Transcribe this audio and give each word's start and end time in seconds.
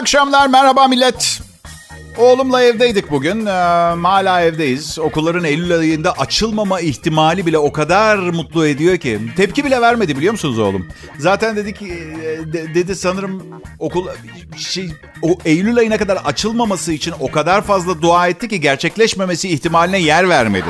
akşamlar, 0.00 0.46
merhaba 0.46 0.88
millet. 0.88 1.40
Oğlumla 2.18 2.62
evdeydik 2.62 3.10
bugün. 3.10 3.46
Ee, 3.46 3.50
hala 4.02 4.40
evdeyiz. 4.42 4.98
Okulların 4.98 5.44
Eylül 5.44 5.78
ayında 5.78 6.12
açılmama 6.12 6.80
ihtimali 6.80 7.46
bile 7.46 7.58
o 7.58 7.72
kadar 7.72 8.16
mutlu 8.18 8.66
ediyor 8.66 8.96
ki. 8.96 9.20
Tepki 9.36 9.64
bile 9.64 9.80
vermedi 9.80 10.16
biliyor 10.16 10.32
musunuz 10.32 10.58
oğlum? 10.58 10.88
Zaten 11.18 11.56
dedi 11.56 11.74
ki 11.74 11.86
e, 12.22 12.52
de- 12.52 12.74
dedi 12.74 12.96
sanırım 12.96 13.42
okul 13.78 14.06
şey 14.56 14.90
o 15.22 15.38
Eylül 15.44 15.78
ayına 15.78 15.96
kadar 15.98 16.16
açılmaması 16.16 16.92
için 16.92 17.14
o 17.20 17.30
kadar 17.30 17.62
fazla 17.62 18.02
dua 18.02 18.28
etti 18.28 18.48
ki 18.48 18.60
gerçekleşmemesi 18.60 19.48
ihtimaline 19.48 19.98
yer 19.98 20.28
vermedi. 20.28 20.68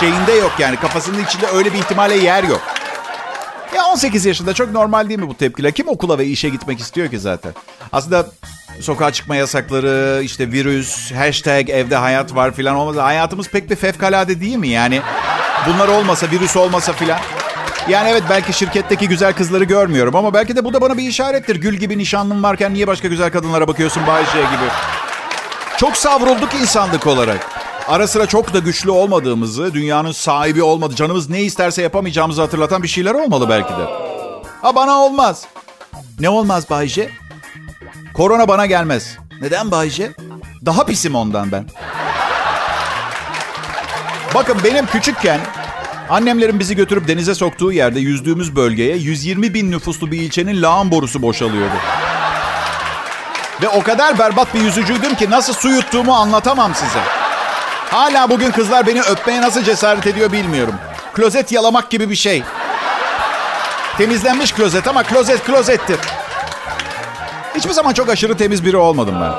Şeyinde 0.00 0.32
yok 0.32 0.52
yani 0.58 0.76
kafasının 0.76 1.24
içinde 1.24 1.46
öyle 1.46 1.72
bir 1.72 1.78
ihtimale 1.78 2.16
yer 2.16 2.44
yok. 2.44 2.60
Ya 3.76 3.84
18 3.84 4.24
yaşında 4.26 4.54
çok 4.54 4.70
normal 4.72 5.08
değil 5.08 5.20
mi 5.20 5.28
bu 5.28 5.34
tepkiler? 5.36 5.72
Kim 5.72 5.88
okula 5.88 6.18
ve 6.18 6.26
işe 6.26 6.48
gitmek 6.48 6.80
istiyor 6.80 7.10
ki 7.10 7.18
zaten? 7.18 7.52
Aslında 7.92 8.26
sokağa 8.80 9.12
çıkma 9.12 9.36
yasakları, 9.36 10.22
işte 10.22 10.52
virüs, 10.52 11.12
hashtag 11.12 11.70
evde 11.70 11.96
hayat 11.96 12.34
var 12.34 12.52
filan 12.52 12.76
olmasa 12.76 13.04
hayatımız 13.04 13.48
pek 13.48 13.70
bir 13.70 13.76
fevkalade 13.76 14.40
değil 14.40 14.56
mi? 14.56 14.68
Yani 14.68 15.00
bunlar 15.66 15.88
olmasa, 15.88 16.26
virüs 16.30 16.56
olmasa 16.56 16.92
filan. 16.92 17.18
Yani 17.88 18.08
evet 18.08 18.22
belki 18.30 18.52
şirketteki 18.52 19.08
güzel 19.08 19.32
kızları 19.32 19.64
görmüyorum 19.64 20.16
ama 20.16 20.34
belki 20.34 20.56
de 20.56 20.64
bu 20.64 20.72
da 20.72 20.80
bana 20.80 20.96
bir 20.96 21.02
işarettir. 21.02 21.56
Gül 21.56 21.74
gibi 21.74 21.98
nişanlın 21.98 22.42
varken 22.42 22.74
niye 22.74 22.86
başka 22.86 23.08
güzel 23.08 23.32
kadınlara 23.32 23.68
bakıyorsun 23.68 24.06
Bayşe 24.06 24.38
gibi? 24.38 24.70
Çok 25.78 25.96
savrulduk 25.96 26.54
insanlık 26.54 27.06
olarak. 27.06 27.50
Ara 27.88 28.06
sıra 28.06 28.26
çok 28.26 28.54
da 28.54 28.58
güçlü 28.58 28.90
olmadığımızı, 28.90 29.74
dünyanın 29.74 30.12
sahibi 30.12 30.62
olmadı, 30.62 30.94
canımız 30.94 31.30
ne 31.30 31.42
isterse 31.42 31.82
yapamayacağımızı 31.82 32.40
hatırlatan 32.40 32.82
bir 32.82 32.88
şeyler 32.88 33.14
olmalı 33.14 33.48
belki 33.48 33.70
de. 33.70 33.84
Ha 34.62 34.74
bana 34.74 34.98
olmaz. 34.98 35.44
Ne 36.20 36.28
olmaz 36.28 36.70
Bayce? 36.70 37.10
Korona 38.14 38.48
bana 38.48 38.66
gelmez. 38.66 39.18
Neden 39.40 39.70
Bayce? 39.70 40.12
Daha 40.66 40.86
pisim 40.86 41.14
ondan 41.14 41.52
ben. 41.52 41.66
Bakın 44.34 44.56
benim 44.64 44.86
küçükken 44.86 45.40
annemlerin 46.08 46.60
bizi 46.60 46.76
götürüp 46.76 47.08
denize 47.08 47.34
soktuğu 47.34 47.72
yerde 47.72 48.00
yüzdüğümüz 48.00 48.56
bölgeye 48.56 48.96
120 48.96 49.54
bin 49.54 49.70
nüfuslu 49.70 50.12
bir 50.12 50.18
ilçenin 50.18 50.62
lağım 50.62 50.90
borusu 50.90 51.22
boşalıyordu. 51.22 51.74
Ve 53.62 53.68
o 53.68 53.82
kadar 53.82 54.18
berbat 54.18 54.54
bir 54.54 54.60
yüzücüydüm 54.60 55.14
ki 55.14 55.30
nasıl 55.30 55.52
su 55.54 55.68
yuttuğumu 55.68 56.14
anlatamam 56.14 56.74
size. 56.74 57.00
Hala 57.90 58.30
bugün 58.30 58.50
kızlar 58.50 58.86
beni 58.86 59.00
öpmeye 59.00 59.42
nasıl 59.42 59.64
cesaret 59.64 60.06
ediyor 60.06 60.32
bilmiyorum. 60.32 60.74
Klozet 61.14 61.52
yalamak 61.52 61.90
gibi 61.90 62.10
bir 62.10 62.16
şey. 62.16 62.42
Temizlenmiş 63.98 64.52
klozet 64.52 64.88
ama 64.88 65.02
klozet 65.02 65.44
klozettir. 65.44 65.98
Hiçbir 67.54 67.70
zaman 67.70 67.92
çok 67.92 68.08
aşırı 68.08 68.36
temiz 68.36 68.64
biri 68.64 68.76
olmadım 68.76 69.14
ben. 69.20 69.32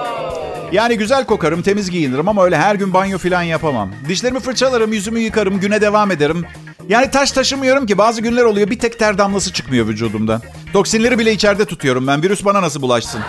Yani 0.72 0.98
güzel 0.98 1.26
kokarım, 1.26 1.62
temiz 1.62 1.90
giyinirim 1.90 2.28
ama 2.30 2.44
öyle 2.44 2.58
her 2.58 2.76
gün 2.76 2.94
banyo 2.94 3.18
falan 3.18 3.42
yapamam. 3.42 3.92
Dişlerimi 4.08 4.40
fırçalarım, 4.40 4.94
yüzümü 4.94 5.20
yıkarım, 5.20 5.60
güne 5.60 5.82
devam 5.82 6.12
ederim. 6.12 6.46
Yani 6.90 7.12
taş 7.12 7.32
taşımıyorum 7.32 7.86
ki 7.86 7.98
bazı 7.98 8.22
günler 8.22 8.44
oluyor 8.44 8.70
bir 8.70 8.80
tek 8.80 9.00
ter 9.00 9.18
damlası 9.18 9.54
çıkmıyor 9.54 9.88
vücudumdan. 9.88 10.42
Toksinleri 10.74 11.20
bile 11.20 11.32
içeride 11.32 11.66
tutuyorum 11.66 12.08
ben. 12.08 12.24
Virüs 12.24 12.46
bana 12.46 12.62
nasıl 12.62 12.82
bulaşsın? 12.82 13.22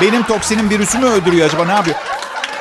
Benim 0.00 0.22
toksinim 0.22 0.70
virüsü 0.70 0.98
mü 0.98 1.06
öldürüyor 1.06 1.46
acaba 1.46 1.64
ne 1.64 1.72
yapıyor? 1.72 1.96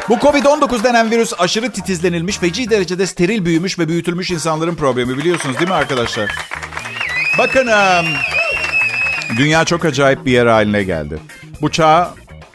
Bu 0.09 0.13
Covid-19 0.13 0.83
denen 0.83 1.11
virüs 1.11 1.33
aşırı 1.39 1.71
titizlenilmiş, 1.71 2.37
feci 2.37 2.69
derecede 2.69 3.07
steril 3.07 3.45
büyümüş 3.45 3.79
ve 3.79 3.87
büyütülmüş 3.87 4.31
insanların 4.31 4.75
problemi 4.75 5.17
biliyorsunuz 5.17 5.57
değil 5.57 5.69
mi 5.69 5.75
arkadaşlar? 5.75 6.31
Bakın 7.37 7.67
dünya 9.37 9.65
çok 9.65 9.85
acayip 9.85 10.25
bir 10.25 10.31
yer 10.31 10.45
haline 10.45 10.83
geldi. 10.83 11.19
Bu 11.61 11.71
çağ 11.71 12.13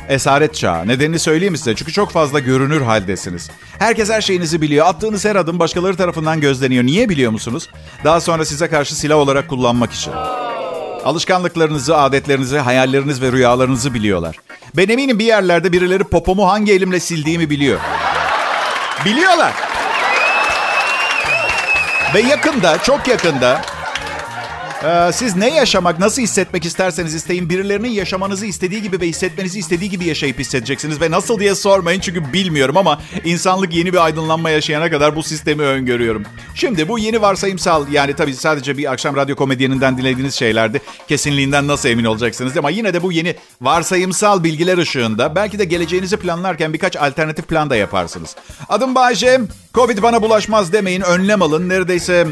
esaret 0.09 0.55
çağı. 0.55 0.89
Nedenini 0.89 1.19
söyleyeyim 1.19 1.57
size? 1.57 1.75
Çünkü 1.75 1.93
çok 1.93 2.11
fazla 2.11 2.39
görünür 2.39 2.81
haldesiniz. 2.81 3.51
Herkes 3.79 4.11
her 4.11 4.21
şeyinizi 4.21 4.63
biliyor. 4.63 4.87
Attığınız 4.87 5.25
her 5.25 5.37
adım 5.37 5.59
başkaları 5.59 5.97
tarafından 5.97 6.41
gözleniyor. 6.41 6.85
Niye 6.85 7.09
biliyor 7.09 7.33
musunuz? 7.33 7.69
Daha 8.05 8.21
sonra 8.21 8.45
size 8.45 8.69
karşı 8.69 8.97
silah 8.97 9.17
olarak 9.17 9.49
kullanmak 9.49 9.93
için. 9.93 10.13
Alışkanlıklarınızı, 11.05 11.97
adetlerinizi, 11.97 12.59
hayalleriniz 12.59 13.23
ve 13.23 13.33
rüyalarınızı 13.33 13.95
biliyorlar. 13.95 14.37
Ben 14.77 14.89
eminim 14.89 15.19
bir 15.19 15.25
yerlerde 15.25 15.73
birileri 15.73 16.05
popomu 16.05 16.49
hangi 16.51 16.73
elimle 16.73 17.01
sildiğimi 17.01 17.51
biliyor. 17.51 17.81
Biliyorlar. 19.05 19.53
Ve 22.15 22.21
yakında, 22.21 22.79
çok 22.79 23.09
yakında 23.09 23.63
ee, 24.85 25.13
siz 25.13 25.37
ne 25.37 25.55
yaşamak, 25.55 25.99
nasıl 25.99 26.23
hissetmek 26.23 26.65
isterseniz 26.65 27.15
isteyin 27.15 27.51
birilerinin 27.51 27.89
yaşamanızı 27.89 28.47
istediği 28.47 28.83
gibi 28.83 29.01
ve 29.01 29.09
hissetmenizi 29.09 29.59
istediği 29.59 29.91
gibi 29.91 30.05
yaşayıp 30.05 30.39
hissedeceksiniz. 30.39 31.01
Ve 31.01 31.11
nasıl 31.11 31.41
diye 31.41 31.55
sormayın 31.55 32.01
çünkü 32.01 32.33
bilmiyorum 32.33 32.77
ama 32.77 33.01
insanlık 33.25 33.75
yeni 33.75 33.93
bir 33.93 34.05
aydınlanma 34.05 34.51
yaşayana 34.51 34.91
kadar 34.91 35.17
bu 35.17 35.23
sistemi 35.23 35.63
öngörüyorum. 35.63 36.23
Şimdi 36.55 36.89
bu 36.89 36.99
yeni 36.99 37.23
varsayımsal 37.23 37.93
yani 37.93 38.17
tabii 38.17 38.35
sadece 38.35 38.79
bir 38.79 38.93
akşam 38.93 39.17
radyo 39.17 39.37
komedyeninden 39.37 39.99
dinlediğiniz 39.99 40.35
şeylerdi. 40.35 40.81
Kesinliğinden 41.09 41.69
nasıl 41.69 41.89
emin 41.89 42.05
olacaksınız 42.05 42.57
ama 42.57 42.71
yine 42.71 42.95
de 42.95 43.03
bu 43.03 43.13
yeni 43.13 43.37
varsayımsal 43.61 44.45
bilgiler 44.45 44.79
ışığında 44.79 45.35
belki 45.35 45.59
de 45.59 45.65
geleceğinizi 45.65 46.17
planlarken 46.17 46.73
birkaç 46.73 46.97
alternatif 46.97 47.49
plan 47.49 47.71
da 47.71 47.77
yaparsınız. 47.77 48.37
Adım 48.69 48.95
Bayce. 48.95 49.41
Covid 49.75 50.03
bana 50.03 50.23
bulaşmaz 50.23 50.73
demeyin. 50.73 51.01
Önlem 51.01 51.43
alın. 51.43 51.69
Neredeyse 51.69 52.27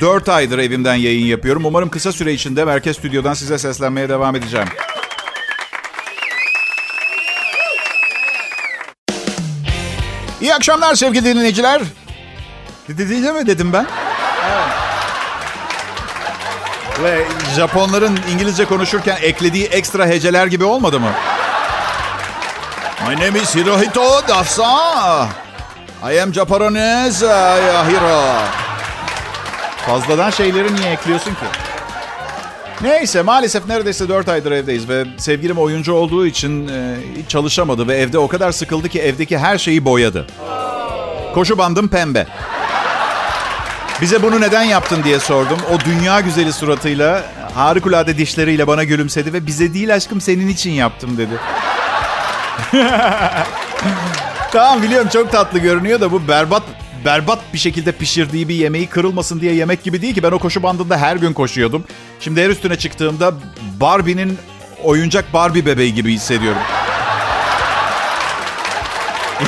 4 0.00 0.28
aydır 0.28 0.58
evimden 0.58 0.94
yayın 0.94 1.26
yapıyorum. 1.26 1.64
Umarım 1.64 1.88
kısa 1.88 2.12
süre 2.12 2.32
içinde 2.32 2.64
Merkez 2.64 2.96
Stüdyo'dan 2.96 3.34
size 3.34 3.58
seslenmeye 3.58 4.08
devam 4.08 4.36
edeceğim. 4.36 4.68
İyi 10.40 10.54
akşamlar 10.54 10.94
sevgili 10.94 11.24
dinleyiciler. 11.24 11.82
Dedi 12.88 13.32
mi 13.32 13.46
dedim 13.46 13.72
ben? 13.72 13.86
Ve 17.02 17.24
Japonların 17.56 18.18
İngilizce 18.32 18.64
konuşurken 18.64 19.18
eklediği 19.22 19.64
ekstra 19.64 20.06
heceler 20.06 20.46
gibi 20.46 20.64
olmadı 20.64 21.00
mı? 21.00 21.10
My 23.08 23.14
name 23.14 23.38
is 23.38 23.54
Hirohito 23.54 24.28
Dasa. 24.28 25.28
I 26.12 26.20
am 26.22 26.32
Japanese 26.32 27.26
uh, 27.26 27.84
hero. 27.88 28.65
Fazladan 29.86 30.30
şeyleri 30.30 30.74
niye 30.74 30.90
ekliyorsun 30.90 31.30
ki? 31.30 31.46
Neyse 32.82 33.22
maalesef 33.22 33.66
neredeyse 33.66 34.08
4 34.08 34.28
aydır 34.28 34.52
evdeyiz 34.52 34.88
ve 34.88 35.04
sevgilim 35.16 35.58
oyuncu 35.58 35.92
olduğu 35.92 36.26
için 36.26 36.68
e, 36.68 36.96
hiç 37.16 37.30
çalışamadı 37.30 37.88
ve 37.88 37.96
evde 37.96 38.18
o 38.18 38.28
kadar 38.28 38.52
sıkıldı 38.52 38.88
ki 38.88 39.00
evdeki 39.00 39.38
her 39.38 39.58
şeyi 39.58 39.84
boyadı. 39.84 40.26
Koşu 41.34 41.58
bandım 41.58 41.88
pembe. 41.88 42.26
Bize 44.00 44.22
bunu 44.22 44.40
neden 44.40 44.62
yaptın 44.62 45.04
diye 45.04 45.20
sordum. 45.20 45.58
O 45.74 45.80
dünya 45.80 46.20
güzeli 46.20 46.52
suratıyla, 46.52 47.24
harikulade 47.54 48.18
dişleriyle 48.18 48.66
bana 48.66 48.84
gülümsedi 48.84 49.32
ve 49.32 49.46
bize 49.46 49.74
değil 49.74 49.94
aşkım 49.94 50.20
senin 50.20 50.48
için 50.48 50.70
yaptım 50.70 51.18
dedi. 51.18 51.34
tamam 54.52 54.82
biliyorum 54.82 55.08
çok 55.12 55.32
tatlı 55.32 55.58
görünüyor 55.58 56.00
da 56.00 56.12
bu 56.12 56.28
berbat 56.28 56.62
berbat 57.06 57.38
bir 57.52 57.58
şekilde 57.58 57.92
pişirdiği 57.92 58.48
bir 58.48 58.54
yemeği 58.54 58.86
kırılmasın 58.86 59.40
diye 59.40 59.54
yemek 59.54 59.82
gibi 59.84 60.02
değil 60.02 60.14
ki. 60.14 60.22
Ben 60.22 60.30
o 60.32 60.38
koşu 60.38 60.62
bandında 60.62 60.98
her 60.98 61.16
gün 61.16 61.32
koşuyordum. 61.32 61.84
Şimdi 62.20 62.44
her 62.44 62.50
üstüne 62.50 62.76
çıktığımda 62.76 63.34
Barbie'nin 63.80 64.38
oyuncak 64.82 65.32
Barbie 65.32 65.66
bebeği 65.66 65.94
gibi 65.94 66.12
hissediyorum. 66.12 66.60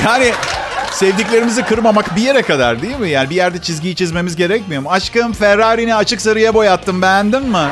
Yani 0.05 0.31
sevdiklerimizi 0.91 1.63
kırmamak 1.63 2.15
bir 2.15 2.21
yere 2.21 2.41
kadar 2.41 2.81
değil 2.81 2.99
mi? 2.99 3.09
Yani 3.09 3.29
bir 3.29 3.35
yerde 3.35 3.61
çizgiyi 3.61 3.95
çizmemiz 3.95 4.35
gerekmiyor 4.35 4.81
mu? 4.81 4.91
Aşkım 4.91 5.33
Ferrari'ni 5.33 5.95
açık 5.95 6.21
sarıya 6.21 6.53
boyattım 6.53 7.01
beğendin 7.01 7.49
mi? 7.49 7.67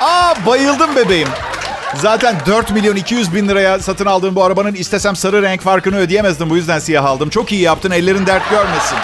Aa 0.00 0.34
bayıldım 0.46 0.96
bebeğim. 0.96 1.28
Zaten 1.94 2.36
4 2.46 2.70
milyon 2.70 2.96
200 2.96 3.34
bin 3.34 3.48
liraya 3.48 3.78
satın 3.78 4.06
aldığım 4.06 4.34
bu 4.34 4.44
arabanın 4.44 4.74
istesem 4.74 5.16
sarı 5.16 5.42
renk 5.42 5.60
farkını 5.60 5.96
ödeyemezdim. 5.96 6.50
Bu 6.50 6.56
yüzden 6.56 6.78
siyah 6.78 7.04
aldım. 7.04 7.30
Çok 7.30 7.52
iyi 7.52 7.60
yaptın. 7.60 7.90
Ellerin 7.90 8.26
dert 8.26 8.50
görmesin. 8.50 8.96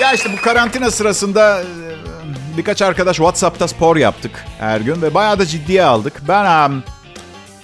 Ya 0.00 0.12
işte 0.12 0.32
bu 0.32 0.42
karantina 0.42 0.90
sırasında 0.90 1.60
e, 1.60 1.64
birkaç 2.56 2.82
arkadaş 2.82 3.16
WhatsApp'ta 3.16 3.68
spor 3.68 3.96
yaptık 3.96 4.44
her 4.58 4.80
gün 4.80 5.02
ve 5.02 5.14
bayağı 5.14 5.38
da 5.38 5.46
ciddiye 5.46 5.84
aldık. 5.84 6.22
Ben 6.28 6.72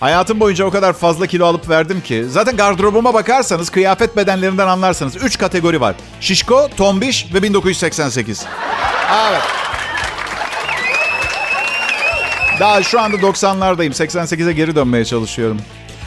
hayatım 0.01 0.41
boyunca 0.41 0.65
o 0.65 0.71
kadar 0.71 0.93
fazla 0.93 1.27
kilo 1.27 1.47
alıp 1.47 1.69
verdim 1.69 2.01
ki. 2.01 2.25
Zaten 2.29 2.57
gardırobuma 2.57 3.15
bakarsanız 3.15 3.71
kıyafet 3.71 4.17
bedenlerinden 4.17 4.67
anlarsanız 4.67 5.17
3 5.17 5.39
kategori 5.39 5.81
var. 5.81 5.95
Şişko, 6.21 6.69
tombiş 6.77 7.35
ve 7.35 7.43
1988. 7.43 8.47
Evet. 9.29 9.43
Daha 12.61 12.83
şu 12.83 13.01
anda 13.01 13.17
90'lardayım. 13.17 13.93
88'e 13.93 14.53
geri 14.53 14.77
dönmeye 14.77 15.05
çalışıyorum. 15.05 15.61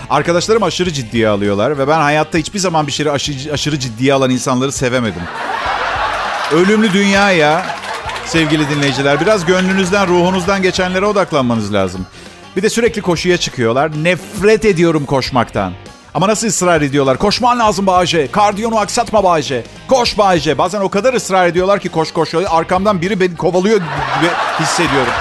Arkadaşlarım 0.09 0.63
aşırı 0.63 0.93
ciddiye 0.93 1.27
alıyorlar 1.29 1.77
ve 1.77 1.87
ben 1.87 1.99
hayatta 1.99 2.37
hiçbir 2.37 2.59
zaman 2.59 2.87
bir 2.87 2.91
şeyi 2.91 3.11
aşırı, 3.11 3.53
aşırı 3.53 3.79
ciddiye 3.79 4.13
alan 4.13 4.29
insanları 4.29 4.71
sevemedim. 4.71 5.21
Ölümlü 6.51 6.93
dünya 6.93 7.31
ya 7.31 7.65
sevgili 8.25 8.69
dinleyiciler. 8.69 9.21
Biraz 9.21 9.45
gönlünüzden, 9.45 10.07
ruhunuzdan 10.07 10.61
geçenlere 10.61 11.05
odaklanmanız 11.05 11.73
lazım. 11.73 12.05
Bir 12.55 12.61
de 12.61 12.69
sürekli 12.69 13.01
koşuya 13.01 13.37
çıkıyorlar. 13.37 14.03
Nefret 14.03 14.65
ediyorum 14.65 15.05
koşmaktan. 15.05 15.73
Ama 16.13 16.27
nasıl 16.27 16.47
ısrar 16.47 16.81
ediyorlar? 16.81 17.17
Koşman 17.17 17.59
lazım 17.59 17.87
Bağcay. 17.87 18.31
Kardiyonu 18.31 18.79
aksatma 18.79 19.23
Bağcay. 19.23 19.61
Koş 19.87 20.17
Bağcay. 20.17 20.57
Bazen 20.57 20.81
o 20.81 20.89
kadar 20.89 21.13
ısrar 21.13 21.47
ediyorlar 21.47 21.79
ki 21.79 21.89
koş 21.89 22.13
koş. 22.13 22.33
Arkamdan 22.49 23.01
biri 23.01 23.19
beni 23.19 23.35
kovalıyor 23.35 23.77
gibi 23.77 24.29
hissediyorum. 24.59 25.13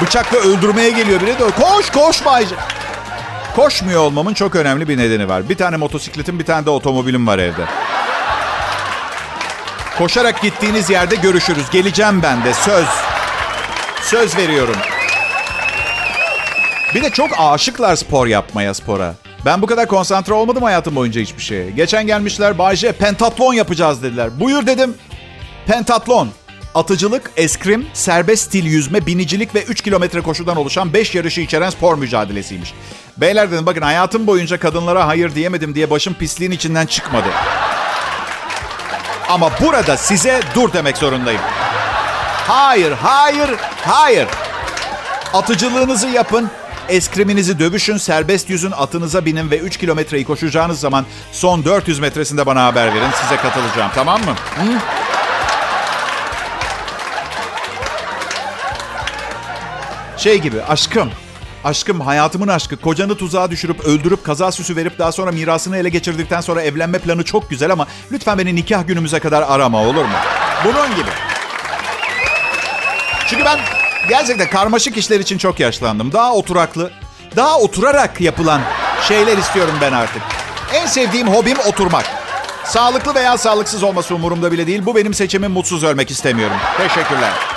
Bıçakla 0.00 0.38
öldürmeye 0.38 0.90
geliyor 0.90 1.20
biri 1.20 1.38
de 1.38 1.50
koş 1.50 1.90
koş 1.90 2.24
Bağcay. 2.24 2.58
Koşmuyor 3.56 4.00
olmamın 4.00 4.34
çok 4.34 4.54
önemli 4.56 4.88
bir 4.88 4.98
nedeni 4.98 5.28
var. 5.28 5.48
Bir 5.48 5.56
tane 5.56 5.76
motosikletim, 5.76 6.38
bir 6.38 6.44
tane 6.44 6.66
de 6.66 6.70
otomobilim 6.70 7.26
var 7.26 7.38
evde. 7.38 7.64
Koşarak 9.98 10.42
gittiğiniz 10.42 10.90
yerde 10.90 11.14
görüşürüz. 11.14 11.70
Geleceğim 11.70 12.22
ben 12.22 12.44
de 12.44 12.54
söz. 12.54 12.86
Söz 14.02 14.36
veriyorum. 14.36 14.76
Bir 16.94 17.02
de 17.02 17.10
çok 17.10 17.30
aşıklar 17.38 17.96
spor 17.96 18.26
yapmaya 18.26 18.74
spora. 18.74 19.14
Ben 19.44 19.62
bu 19.62 19.66
kadar 19.66 19.86
konsantre 19.86 20.32
olmadım 20.32 20.62
hayatım 20.62 20.96
boyunca 20.96 21.20
hiçbir 21.20 21.42
şeye. 21.42 21.70
Geçen 21.70 22.06
gelmişler 22.06 22.58
Bayce 22.58 22.92
pentatlon 22.92 23.54
yapacağız 23.54 24.02
dediler. 24.02 24.40
Buyur 24.40 24.66
dedim. 24.66 24.94
Pentatlon. 25.66 26.28
Atıcılık, 26.74 27.30
eskrim, 27.36 27.86
serbest 27.92 28.44
stil 28.44 28.64
yüzme, 28.64 29.06
binicilik 29.06 29.54
ve 29.54 29.62
3 29.62 29.80
kilometre 29.80 30.20
koşudan 30.20 30.56
oluşan 30.56 30.92
5 30.92 31.14
yarışı 31.14 31.40
içeren 31.40 31.70
spor 31.70 31.98
mücadelesiymiş. 31.98 32.74
Beyler 33.16 33.52
dedim 33.52 33.66
bakın 33.66 33.82
hayatım 33.82 34.26
boyunca 34.26 34.58
kadınlara 34.60 35.06
hayır 35.06 35.34
diyemedim 35.34 35.74
diye 35.74 35.90
başım 35.90 36.14
pisliğin 36.14 36.50
içinden 36.50 36.86
çıkmadı. 36.86 37.28
Ama 39.28 39.50
burada 39.60 39.96
size 39.96 40.40
dur 40.54 40.72
demek 40.72 40.96
zorundayım. 40.96 41.40
Hayır, 42.46 42.92
hayır, 42.92 43.50
hayır. 43.84 44.28
Atıcılığınızı 45.32 46.08
yapın, 46.08 46.50
eskriminizi 46.88 47.58
dövüşün, 47.58 47.96
serbest 47.96 48.50
yüzün, 48.50 48.70
atınıza 48.70 49.24
binin 49.24 49.50
ve 49.50 49.58
3 49.58 49.76
kilometreyi 49.76 50.24
koşacağınız 50.24 50.80
zaman 50.80 51.06
son 51.32 51.64
400 51.64 51.98
metresinde 51.98 52.46
bana 52.46 52.64
haber 52.64 52.94
verin. 52.94 53.10
Size 53.22 53.36
katılacağım, 53.36 53.90
tamam 53.94 54.20
mı? 54.20 54.34
Hı? 54.56 55.01
Şey 60.22 60.38
gibi, 60.38 60.62
aşkım. 60.62 61.10
Aşkım, 61.64 62.00
hayatımın 62.00 62.48
aşkı. 62.48 62.76
Kocanı 62.76 63.16
tuzağa 63.16 63.50
düşürüp, 63.50 63.80
öldürüp, 63.80 64.24
kaza 64.24 64.52
süsü 64.52 64.76
verip 64.76 64.98
daha 64.98 65.12
sonra 65.12 65.32
mirasını 65.32 65.76
ele 65.76 65.88
geçirdikten 65.88 66.40
sonra 66.40 66.62
evlenme 66.62 66.98
planı 66.98 67.24
çok 67.24 67.50
güzel 67.50 67.72
ama 67.72 67.86
lütfen 68.12 68.38
beni 68.38 68.56
nikah 68.56 68.86
günümüze 68.86 69.18
kadar 69.18 69.42
arama 69.42 69.82
olur 69.82 70.04
mu? 70.04 70.16
Bunun 70.64 70.90
gibi. 70.96 71.10
Çünkü 73.26 73.44
ben 73.44 73.58
gerçekten 74.08 74.50
karmaşık 74.50 74.96
işler 74.96 75.20
için 75.20 75.38
çok 75.38 75.60
yaşlandım. 75.60 76.12
Daha 76.12 76.32
oturaklı, 76.32 76.90
daha 77.36 77.58
oturarak 77.58 78.20
yapılan 78.20 78.60
şeyler 79.08 79.38
istiyorum 79.38 79.74
ben 79.80 79.92
artık. 79.92 80.22
En 80.74 80.86
sevdiğim 80.86 81.28
hobim 81.28 81.58
oturmak. 81.58 82.04
Sağlıklı 82.64 83.14
veya 83.14 83.38
sağlıksız 83.38 83.82
olması 83.82 84.14
umurumda 84.14 84.52
bile 84.52 84.66
değil. 84.66 84.86
Bu 84.86 84.96
benim 84.96 85.14
seçimim 85.14 85.50
mutsuz 85.50 85.84
ölmek 85.84 86.10
istemiyorum. 86.10 86.56
Teşekkürler. 86.78 87.51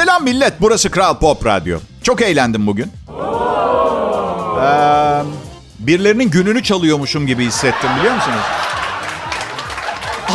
Selam 0.00 0.24
millet, 0.24 0.52
burası 0.60 0.90
Kral 0.90 1.18
Pop 1.18 1.46
Radyo. 1.46 1.78
Çok 2.02 2.22
eğlendim 2.22 2.66
bugün. 2.66 2.92
Ee, 4.62 5.22
birilerinin 5.78 6.30
gününü 6.30 6.62
çalıyormuşum 6.62 7.26
gibi 7.26 7.46
hissettim 7.46 7.90
biliyor 7.98 8.14
musunuz? 8.14 8.42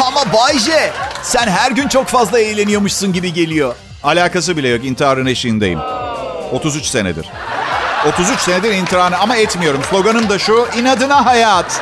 Ama 0.07 0.33
Bayce, 0.33 0.91
sen 1.21 1.47
her 1.47 1.71
gün 1.71 1.87
çok 1.87 2.07
fazla 2.07 2.39
eğleniyormuşsun 2.39 3.13
gibi 3.13 3.33
geliyor. 3.33 3.75
Alakası 4.03 4.57
bile 4.57 4.67
yok, 4.67 4.85
intiharın 4.85 5.25
eşiğindeyim. 5.25 5.79
33 6.51 6.85
senedir. 6.85 7.25
33 8.07 8.39
senedir 8.39 8.71
intiharını 8.71 9.17
ama 9.17 9.35
etmiyorum. 9.35 9.81
Sloganım 9.89 10.29
da 10.29 10.39
şu, 10.39 10.67
inadına 10.77 11.25
hayat. 11.25 11.81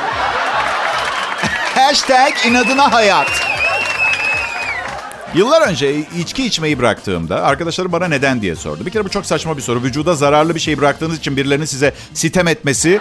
Hashtag 1.74 2.32
inadına 2.46 2.92
hayat. 2.92 3.53
Yıllar 5.34 5.68
önce 5.68 5.96
içki 6.18 6.46
içmeyi 6.46 6.78
bıraktığımda 6.78 7.42
arkadaşlarım 7.42 7.92
bana 7.92 8.08
neden 8.08 8.42
diye 8.42 8.56
sordu. 8.56 8.86
Bir 8.86 8.90
kere 8.90 9.04
bu 9.04 9.08
çok 9.08 9.26
saçma 9.26 9.56
bir 9.56 9.62
soru. 9.62 9.82
Vücuda 9.82 10.14
zararlı 10.14 10.54
bir 10.54 10.60
şey 10.60 10.78
bıraktığınız 10.78 11.18
için 11.18 11.36
birilerinin 11.36 11.64
size 11.64 11.94
sitem 12.14 12.48
etmesi 12.48 13.00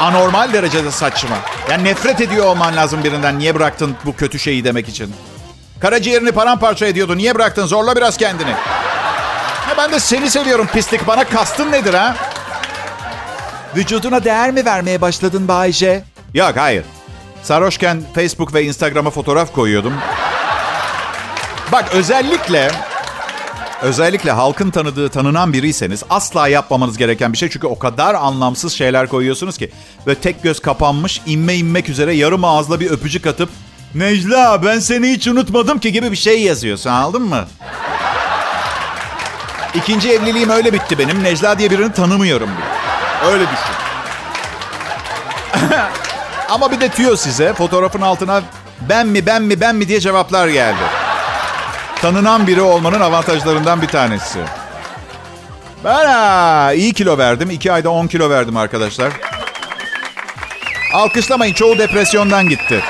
anormal 0.00 0.52
derecede 0.52 0.90
saçma. 0.90 1.36
Yani 1.70 1.84
nefret 1.84 2.20
ediyor 2.20 2.46
olman 2.46 2.76
lazım 2.76 3.04
birinden. 3.04 3.38
Niye 3.38 3.54
bıraktın 3.54 3.96
bu 4.04 4.16
kötü 4.16 4.38
şeyi 4.38 4.64
demek 4.64 4.88
için? 4.88 5.14
Karaciğerini 5.80 6.32
paramparça 6.32 6.86
ediyordu. 6.86 7.16
Niye 7.16 7.34
bıraktın? 7.34 7.66
Zorla 7.66 7.96
biraz 7.96 8.16
kendini. 8.16 8.50
Ya 9.68 9.74
ben 9.78 9.92
de 9.92 10.00
seni 10.00 10.30
seviyorum 10.30 10.66
pislik. 10.72 11.06
Bana 11.06 11.24
kastın 11.24 11.72
nedir 11.72 11.94
ha? 11.94 12.16
Vücuduna 13.76 14.24
değer 14.24 14.50
mi 14.50 14.64
vermeye 14.64 15.00
başladın 15.00 15.48
Bayce? 15.48 16.04
Yok 16.34 16.52
hayır. 16.56 16.84
Sarhoşken 17.42 18.02
Facebook 18.14 18.54
ve 18.54 18.64
Instagram'a 18.64 19.10
fotoğraf 19.10 19.52
koyuyordum. 19.52 19.94
Bak 21.74 21.94
özellikle 21.94 22.70
özellikle 23.82 24.30
halkın 24.30 24.70
tanıdığı, 24.70 25.08
tanınan 25.08 25.52
biriyseniz 25.52 26.02
asla 26.10 26.48
yapmamanız 26.48 26.98
gereken 26.98 27.32
bir 27.32 27.38
şey. 27.38 27.50
Çünkü 27.50 27.66
o 27.66 27.78
kadar 27.78 28.14
anlamsız 28.14 28.72
şeyler 28.72 29.06
koyuyorsunuz 29.06 29.58
ki. 29.58 29.70
Böyle 30.06 30.20
tek 30.20 30.42
göz 30.42 30.60
kapanmış, 30.60 31.20
inme 31.26 31.54
inmek 31.54 31.88
üzere 31.88 32.14
yarım 32.14 32.44
ağızla 32.44 32.80
bir 32.80 32.90
öpücük 32.90 33.26
atıp 33.26 33.48
Necla 33.94 34.62
ben 34.64 34.78
seni 34.78 35.08
hiç 35.08 35.28
unutmadım 35.28 35.78
ki 35.78 35.92
gibi 35.92 36.10
bir 36.10 36.16
şey 36.16 36.42
yazıyorsun 36.42 36.90
anladın 36.90 37.22
mı? 37.22 37.44
İkinci 39.74 40.12
evliliğim 40.12 40.50
öyle 40.50 40.72
bitti 40.72 40.98
benim. 40.98 41.24
Necla 41.24 41.58
diye 41.58 41.70
birini 41.70 41.92
tanımıyorum 41.92 42.48
bile. 42.48 43.32
Öyle 43.32 43.44
düşün. 43.44 43.74
Ama 46.48 46.72
bir 46.72 46.80
de 46.80 46.88
tüyo 46.88 47.16
size. 47.16 47.54
Fotoğrafın 47.54 48.00
altına 48.00 48.42
ben 48.88 49.06
mi 49.06 49.26
ben 49.26 49.42
mi 49.42 49.60
ben 49.60 49.76
mi 49.76 49.88
diye 49.88 50.00
cevaplar 50.00 50.48
geldi. 50.48 51.03
Tanınan 52.04 52.46
biri 52.46 52.60
olmanın 52.60 53.00
avantajlarından 53.00 53.82
bir 53.82 53.86
tanesi. 53.86 54.38
Ben 55.84 56.06
ha, 56.06 56.72
iyi 56.72 56.92
kilo 56.92 57.18
verdim. 57.18 57.50
İki 57.50 57.72
ayda 57.72 57.90
10 57.90 58.06
kilo 58.06 58.30
verdim 58.30 58.56
arkadaşlar. 58.56 59.12
Alkışlamayın. 60.94 61.54
Çoğu 61.54 61.78
depresyondan 61.78 62.48
gitti. 62.48 62.82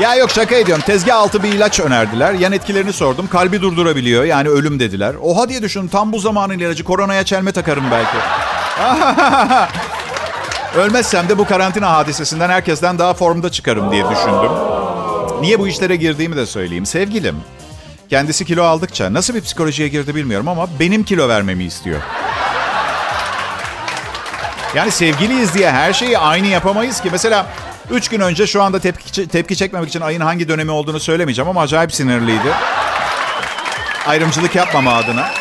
Ya 0.00 0.14
yok 0.14 0.30
şaka 0.30 0.54
ediyorum. 0.54 0.84
Tezgah 0.86 1.16
altı 1.16 1.42
bir 1.42 1.48
ilaç 1.48 1.80
önerdiler. 1.80 2.34
Yan 2.34 2.52
etkilerini 2.52 2.92
sordum. 2.92 3.28
Kalbi 3.28 3.62
durdurabiliyor. 3.62 4.24
Yani 4.24 4.48
ölüm 4.48 4.80
dediler. 4.80 5.14
Oha 5.22 5.48
diye 5.48 5.62
düşün. 5.62 5.88
Tam 5.88 6.12
bu 6.12 6.18
zamanın 6.18 6.58
ilacı. 6.58 6.84
Koronaya 6.84 7.24
çelme 7.24 7.52
takarım 7.52 7.84
belki. 7.90 8.16
Ölmezsem 10.78 11.28
de 11.28 11.38
bu 11.38 11.44
karantina 11.44 11.92
hadisesinden 11.92 12.48
herkesten 12.48 12.98
daha 12.98 13.14
formda 13.14 13.50
çıkarım 13.50 13.92
diye 13.92 14.04
düşündüm. 14.10 14.79
Niye 15.40 15.58
bu 15.58 15.68
işlere 15.68 15.96
girdiğimi 15.96 16.36
de 16.36 16.46
söyleyeyim. 16.46 16.86
Sevgilim, 16.86 17.36
kendisi 18.10 18.44
kilo 18.44 18.64
aldıkça 18.64 19.12
nasıl 19.12 19.34
bir 19.34 19.40
psikolojiye 19.40 19.88
girdi 19.88 20.14
bilmiyorum 20.14 20.48
ama 20.48 20.68
benim 20.80 21.04
kilo 21.04 21.28
vermemi 21.28 21.64
istiyor. 21.64 22.00
Yani 24.74 24.90
sevgiliyiz 24.90 25.54
diye 25.54 25.70
her 25.70 25.92
şeyi 25.92 26.18
aynı 26.18 26.46
yapamayız 26.46 27.00
ki. 27.00 27.08
Mesela 27.12 27.46
3 27.90 28.08
gün 28.08 28.20
önce 28.20 28.46
şu 28.46 28.62
anda 28.62 28.78
tepki, 28.78 29.28
tepki 29.28 29.56
çekmemek 29.56 29.88
için 29.88 30.00
ayın 30.00 30.20
hangi 30.20 30.48
dönemi 30.48 30.70
olduğunu 30.70 31.00
söylemeyeceğim 31.00 31.48
ama 31.48 31.60
acayip 31.60 31.92
sinirliydi. 31.94 32.52
Ayrımcılık 34.06 34.54
yapmama 34.54 34.94
adına. 34.94 35.39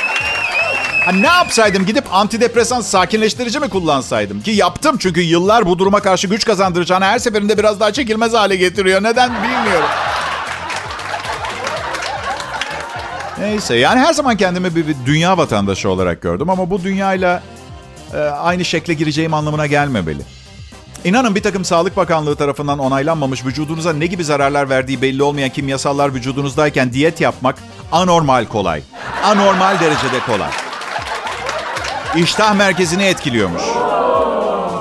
Ha, 1.09 1.13
ne 1.15 1.27
yapsaydım? 1.27 1.85
Gidip 1.85 2.13
antidepresan 2.13 2.81
sakinleştirici 2.81 3.59
mi 3.59 3.69
kullansaydım? 3.69 4.41
Ki 4.41 4.51
yaptım 4.51 4.97
çünkü 4.99 5.21
yıllar 5.21 5.65
bu 5.65 5.79
duruma 5.79 5.99
karşı 5.99 6.27
güç 6.27 6.45
kazandıracağını 6.45 7.05
her 7.05 7.19
seferinde 7.19 7.57
biraz 7.57 7.79
daha 7.79 7.93
çekilmez 7.93 8.33
hale 8.33 8.55
getiriyor. 8.55 9.03
Neden 9.03 9.31
bilmiyorum. 9.43 9.89
Neyse 13.39 13.75
yani 13.75 13.99
her 13.99 14.13
zaman 14.13 14.37
kendimi 14.37 14.75
bir, 14.75 14.87
bir 14.87 14.95
dünya 15.05 15.37
vatandaşı 15.37 15.89
olarak 15.89 16.21
gördüm 16.21 16.49
ama 16.49 16.69
bu 16.69 16.83
dünyayla 16.83 17.43
e, 18.13 18.17
aynı 18.17 18.65
şekle 18.65 18.93
gireceğim 18.93 19.33
anlamına 19.33 19.67
gelmemeli. 19.67 20.21
İnanın 21.03 21.35
bir 21.35 21.43
takım 21.43 21.65
Sağlık 21.65 21.97
Bakanlığı 21.97 22.35
tarafından 22.35 22.79
onaylanmamış 22.79 23.45
vücudunuza 23.45 23.93
ne 23.93 24.05
gibi 24.05 24.23
zararlar 24.23 24.69
verdiği 24.69 25.01
belli 25.01 25.23
olmayan 25.23 25.49
kimyasallar 25.49 26.13
vücudunuzdayken 26.13 26.93
diyet 26.93 27.21
yapmak 27.21 27.55
anormal 27.91 28.45
kolay. 28.45 28.81
Anormal 29.23 29.79
derecede 29.79 30.19
kolay. 30.25 30.68
İştah 32.15 32.53
merkezini 32.53 33.03
etkiliyormuş. 33.03 33.61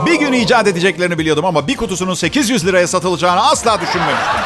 Bir 0.07 0.15
gün 0.15 0.33
icat 0.33 0.67
edeceklerini 0.67 1.19
biliyordum 1.19 1.45
ama 1.45 1.69
bir 1.69 1.77
kutusunun 1.77 2.15
800 2.15 2.67
liraya 2.67 2.87
satılacağını 2.87 3.49
asla 3.51 3.81
düşünmemiştim. 3.81 4.41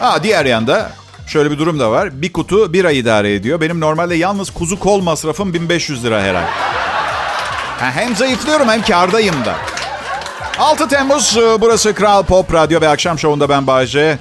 Ha 0.00 0.22
diğer 0.22 0.44
yanda 0.44 0.92
şöyle 1.26 1.50
bir 1.50 1.58
durum 1.58 1.80
da 1.80 1.90
var. 1.90 2.22
Bir 2.22 2.32
kutu 2.32 2.72
bir 2.72 2.84
ay 2.84 2.98
idare 2.98 3.34
ediyor. 3.34 3.60
Benim 3.60 3.80
normalde 3.80 4.14
yalnız 4.14 4.50
kuzu 4.50 4.78
kol 4.78 5.00
masrafım 5.00 5.54
1500 5.54 6.04
lira 6.04 6.22
her 6.22 6.34
ay. 6.34 6.44
Ha, 7.80 7.90
hem 7.94 8.16
zayıflıyorum 8.16 8.68
hem 8.68 8.82
kardayım 8.82 9.44
da. 9.44 9.54
6 10.58 10.88
Temmuz 10.88 11.36
e, 11.36 11.60
burası 11.60 11.94
Kral 11.94 12.22
Pop 12.22 12.54
Radyo 12.54 12.80
ve 12.80 12.88
Akşam 12.88 13.18
Şovu'nda 13.18 13.48
ben 13.48 13.66
Bayce. 13.66 14.18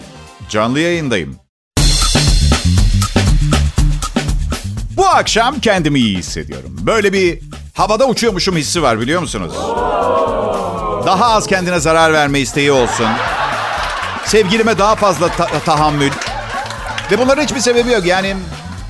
Canlı 0.50 0.80
yayındayım. 0.80 1.45
Bu 4.98 5.08
akşam 5.08 5.60
kendimi 5.60 6.00
iyi 6.00 6.18
hissediyorum. 6.18 6.70
Böyle 6.82 7.14
bir 7.14 7.40
havada 7.74 8.08
uçuyormuşum 8.08 8.56
hissi 8.56 8.82
var 8.84 9.00
biliyor 9.00 9.22
musunuz? 9.22 9.54
Daha 11.06 11.26
az 11.26 11.48
kendine 11.48 11.80
zarar 11.80 12.14
verme 12.14 12.40
isteği 12.40 12.72
olsun. 12.72 13.08
Sevgilime 14.26 14.78
daha 14.78 14.96
fazla 14.96 15.30
ta- 15.30 15.60
tahammül. 15.66 16.12
Ve 17.12 17.20
bunların 17.20 17.44
hiçbir 17.44 17.60
sebebi 17.60 17.92
yok. 17.92 18.06
Yani 18.06 18.36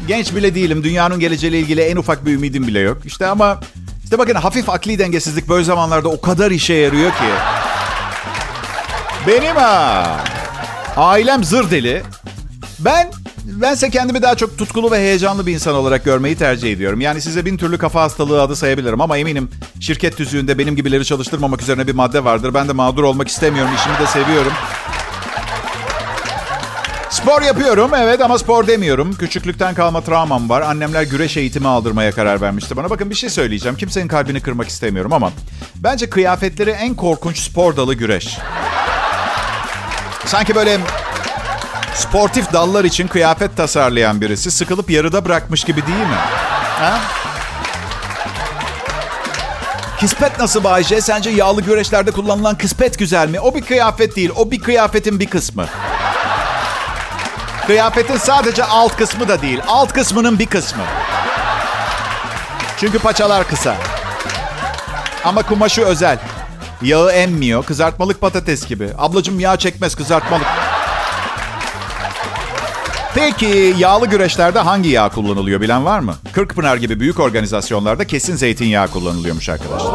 genç 0.07 0.35
bile 0.35 0.55
değilim. 0.55 0.83
Dünyanın 0.83 1.19
geleceğiyle 1.19 1.59
ilgili 1.59 1.81
en 1.81 1.95
ufak 1.97 2.25
bir 2.25 2.33
ümidim 2.33 2.67
bile 2.67 2.79
yok. 2.79 2.97
İşte 3.05 3.27
ama 3.27 3.59
işte 4.03 4.17
bakın 4.17 4.35
hafif 4.35 4.69
akli 4.69 4.99
dengesizlik 4.99 5.49
böyle 5.49 5.63
zamanlarda 5.63 6.09
o 6.09 6.21
kadar 6.21 6.51
işe 6.51 6.73
yarıyor 6.73 7.09
ki. 7.11 7.23
Benim 9.27 9.55
ha. 9.55 10.05
Ailem 10.97 11.43
zır 11.43 11.71
deli. 11.71 12.03
Ben 12.79 13.11
bense 13.45 13.89
kendimi 13.89 14.21
daha 14.21 14.35
çok 14.35 14.57
tutkulu 14.57 14.91
ve 14.91 14.97
heyecanlı 14.97 15.47
bir 15.47 15.53
insan 15.53 15.75
olarak 15.75 16.05
görmeyi 16.05 16.35
tercih 16.35 16.71
ediyorum. 16.71 17.01
Yani 17.01 17.21
size 17.21 17.45
bin 17.45 17.57
türlü 17.57 17.77
kafa 17.77 18.01
hastalığı 18.01 18.41
adı 18.41 18.55
sayabilirim 18.55 19.01
ama 19.01 19.17
eminim 19.17 19.49
şirket 19.79 20.17
tüzüğünde 20.17 20.57
benim 20.57 20.75
gibileri 20.75 21.05
çalıştırmamak 21.05 21.61
üzerine 21.61 21.87
bir 21.87 21.95
madde 21.95 22.23
vardır. 22.23 22.53
Ben 22.53 22.67
de 22.67 22.73
mağdur 22.73 23.03
olmak 23.03 23.27
istemiyorum. 23.27 23.71
İşimi 23.75 23.99
de 23.99 24.07
seviyorum. 24.07 24.53
Spor 27.09 27.41
yapıyorum 27.41 27.91
evet 27.95 28.21
ama 28.21 28.37
spor 28.37 28.67
demiyorum. 28.67 29.13
Küçüklükten 29.13 29.75
kalma 29.75 30.01
travmam 30.01 30.49
var. 30.49 30.61
Annemler 30.61 31.03
güreş 31.03 31.37
eğitimi 31.37 31.67
aldırmaya 31.67 32.11
karar 32.11 32.41
vermişti 32.41 32.77
bana. 32.77 32.89
Bakın 32.89 33.09
bir 33.09 33.15
şey 33.15 33.29
söyleyeceğim. 33.29 33.77
Kimsenin 33.77 34.07
kalbini 34.07 34.41
kırmak 34.41 34.67
istemiyorum 34.67 35.13
ama 35.13 35.31
bence 35.75 36.09
kıyafetleri 36.09 36.69
en 36.69 36.95
korkunç 36.95 37.39
spor 37.39 37.77
dalı 37.77 37.93
güreş. 37.93 38.37
Sanki 40.25 40.55
böyle 40.55 40.79
sportif 41.95 42.53
dallar 42.53 42.85
için 42.85 43.07
kıyafet 43.07 43.57
tasarlayan 43.57 44.21
birisi 44.21 44.51
sıkılıp 44.51 44.89
yarıda 44.89 45.25
bırakmış 45.25 45.63
gibi 45.63 45.87
değil 45.87 45.99
mi? 45.99 46.15
Ha? 46.79 46.99
Kispet 49.99 50.39
nasıl 50.39 50.63
Bayce? 50.63 51.01
Sence 51.01 51.29
yağlı 51.29 51.61
güreşlerde 51.61 52.11
kullanılan 52.11 52.57
kispet 52.57 52.99
güzel 52.99 53.29
mi? 53.29 53.39
O 53.39 53.55
bir 53.55 53.61
kıyafet 53.61 54.15
değil. 54.15 54.29
O 54.35 54.51
bir 54.51 54.59
kıyafetin 54.59 55.19
bir 55.19 55.27
kısmı. 55.27 55.65
Kıyafetin 57.67 58.17
sadece 58.17 58.63
alt 58.63 58.97
kısmı 58.97 59.27
da 59.27 59.41
değil. 59.41 59.61
Alt 59.67 59.93
kısmının 59.93 60.39
bir 60.39 60.45
kısmı. 60.45 60.83
Çünkü 62.79 62.99
paçalar 62.99 63.47
kısa. 63.47 63.75
Ama 65.23 65.43
kumaşı 65.43 65.81
özel. 65.81 66.17
Yağı 66.81 67.11
emmiyor. 67.11 67.65
Kızartmalık 67.65 68.21
patates 68.21 68.67
gibi. 68.67 68.89
Ablacım 68.97 69.39
yağ 69.39 69.57
çekmez 69.57 69.95
kızartmalık. 69.95 70.47
Peki 73.15 73.75
yağlı 73.77 74.07
güreşlerde 74.07 74.59
hangi 74.59 74.89
yağ 74.89 75.09
kullanılıyor 75.09 75.61
bilen 75.61 75.85
var 75.85 75.99
mı? 75.99 76.15
Kırkpınar 76.33 76.77
gibi 76.77 76.99
büyük 76.99 77.19
organizasyonlarda 77.19 78.07
kesin 78.07 78.35
zeytinyağı 78.35 78.87
kullanılıyormuş 78.87 79.49
arkadaşlar. 79.49 79.93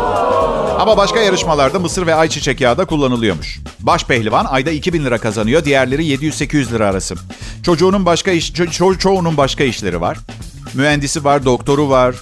Ama 0.79 0.97
başka 0.97 1.21
yarışmalarda 1.21 1.79
mısır 1.79 2.07
ve 2.07 2.15
ayçiçek 2.15 2.61
yağı 2.61 2.79
da 2.79 2.85
kullanılıyormuş. 2.85 3.59
Baş 3.81 4.05
pehlivan 4.05 4.45
ayda 4.45 4.71
2000 4.71 5.05
lira 5.05 5.19
kazanıyor, 5.19 5.65
diğerleri 5.65 6.05
700-800 6.07 6.71
lira 6.73 6.87
arası. 6.87 7.15
Çocuğunun 7.63 8.07
başka 8.07 8.31
iş, 8.31 8.51
ço- 8.51 8.69
ço- 8.69 8.99
çoğunun 8.99 9.37
başka 9.37 9.65
işleri 9.65 10.01
var. 10.01 10.19
Mühendisi 10.75 11.25
var, 11.25 11.45
doktoru 11.45 11.89
var. 11.89 12.15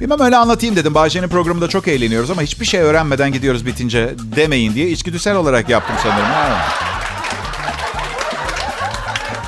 Bilmem 0.00 0.20
öyle 0.20 0.36
anlatayım 0.36 0.76
dedim. 0.76 0.94
Bahçenin 0.94 1.28
programında 1.28 1.68
çok 1.68 1.88
eğleniyoruz 1.88 2.30
ama 2.30 2.42
hiçbir 2.42 2.66
şey 2.66 2.80
öğrenmeden 2.80 3.32
gidiyoruz 3.32 3.66
bitince 3.66 4.14
demeyin 4.36 4.74
diye 4.74 4.88
içgüdüsel 4.88 5.36
olarak 5.36 5.68
yaptım 5.68 5.96
sanırım. 6.02 6.26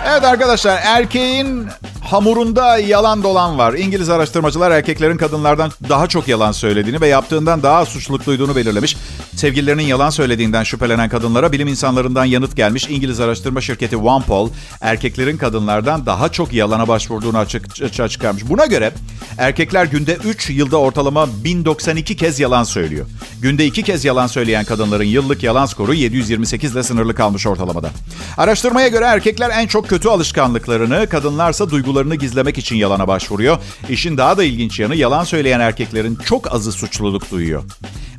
Evet 0.07 0.25
arkadaşlar 0.25 0.81
erkeğin 0.85 1.67
hamurunda 2.05 2.79
yalan 2.79 3.23
dolan 3.23 3.59
var. 3.59 3.75
İngiliz 3.75 4.11
araştırmacılar 4.11 4.71
erkeklerin 4.71 5.17
kadınlardan 5.17 5.71
daha 5.89 6.07
çok 6.07 6.29
yalan 6.29 6.53
söylediğini 6.53 7.01
ve 7.01 7.07
yaptığından 7.07 7.63
daha 7.63 7.85
suçluluk 7.87 8.27
duyduğunu 8.27 8.57
belirlemiş. 8.57 8.97
Sevgililerinin 9.37 9.83
yalan 9.83 10.11
söylediğinden 10.11 10.63
şüphelenen 10.63 11.09
kadınlara 11.09 11.53
bilim 11.53 11.69
insanlarından 11.69 12.25
yanıt 12.25 12.57
gelmiş. 12.57 12.89
İngiliz 12.89 13.21
araştırma 13.21 13.61
şirketi 13.61 13.97
OnePoll 13.97 14.51
erkeklerin 14.81 15.37
kadınlardan 15.37 16.07
daha 16.07 16.29
çok 16.29 16.53
yalana 16.53 16.89
başvurduğunu 16.89 17.39
açığa 17.85 18.09
çıkarmış. 18.09 18.49
Buna 18.49 18.67
göre 18.67 18.93
erkekler 19.39 19.85
günde 19.85 20.15
3 20.25 20.51
yılda 20.51 20.77
ortalama 20.77 21.29
1092 21.45 22.17
kez 22.17 22.41
yalan 22.41 22.65
söylüyor. 22.65 23.07
Günde 23.43 23.67
2 23.67 23.83
kez 23.83 24.05
yalan 24.05 24.27
söyleyen 24.27 24.65
kadınların 24.65 25.05
yıllık 25.05 25.43
yalan 25.43 25.67
skoru 25.67 25.95
728 25.95 26.73
ile 26.73 26.83
sınırlı 26.83 27.15
kalmış 27.15 27.47
ortalamada. 27.47 27.91
Araştırmaya 28.37 28.89
göre 28.89 29.05
erkekler 29.05 29.51
en 29.51 29.67
çok 29.67 29.89
kötü 29.89 30.09
alışkanlıklarını, 30.09 31.07
kadınlarsa 31.09 31.71
duygularını 31.71 32.15
gizlemek 32.15 32.59
için 32.59 32.77
yalana 32.77 33.09
başvuruyor. 33.09 33.59
İşin 33.89 34.17
daha 34.17 34.37
da 34.37 34.45
ilginç 34.45 34.81
yanı 34.81 34.97
yalan 34.97 35.25
söyleyen 35.25 35.61
erkeklerin 35.61 36.17
çok 36.17 36.55
azı 36.55 36.73
suçluluk 36.73 37.31
duyuyor. 37.31 37.63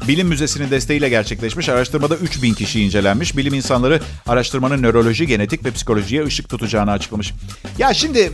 Bilim 0.07 0.27
Müzesi'nin 0.27 0.71
desteğiyle 0.71 1.09
gerçekleşmiş 1.09 1.69
araştırmada 1.69 2.15
3000 2.15 2.53
kişi 2.53 2.81
incelenmiş. 2.81 3.37
Bilim 3.37 3.53
insanları 3.53 3.99
araştırmanın 4.27 4.83
nöroloji, 4.83 5.27
genetik 5.27 5.65
ve 5.65 5.71
psikolojiye 5.71 6.23
ışık 6.25 6.49
tutacağını 6.49 6.91
açıklamış. 6.91 7.33
Ya 7.77 7.93
şimdi 7.93 8.31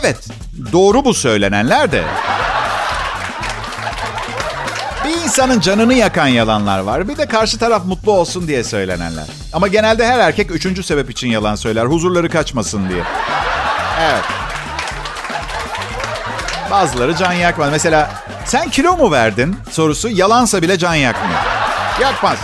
evet 0.00 0.28
doğru 0.72 1.04
bu 1.04 1.14
söylenenler 1.14 1.92
de 1.92 2.02
bir 5.04 5.24
insanın 5.24 5.60
canını 5.60 5.94
yakan 5.94 6.26
yalanlar 6.26 6.78
var. 6.78 7.08
Bir 7.08 7.16
de 7.16 7.26
karşı 7.26 7.58
taraf 7.58 7.84
mutlu 7.84 8.12
olsun 8.12 8.48
diye 8.48 8.64
söylenenler. 8.64 9.24
Ama 9.52 9.68
genelde 9.68 10.06
her 10.06 10.18
erkek 10.18 10.50
üçüncü 10.50 10.82
sebep 10.82 11.10
için 11.10 11.28
yalan 11.28 11.54
söyler. 11.54 11.84
Huzurları 11.84 12.28
kaçmasın 12.28 12.88
diye. 12.88 13.02
Evet. 14.00 14.24
Bazıları 16.70 17.16
can 17.16 17.32
yakmaz. 17.32 17.68
Mesela 17.70 18.10
sen 18.44 18.70
kilo 18.70 18.96
mu 18.96 19.10
verdin 19.10 19.56
sorusu 19.70 20.08
yalansa 20.08 20.62
bile 20.62 20.78
can 20.78 20.94
yakmıyor. 20.94 21.40
Yakmaz. 22.00 22.38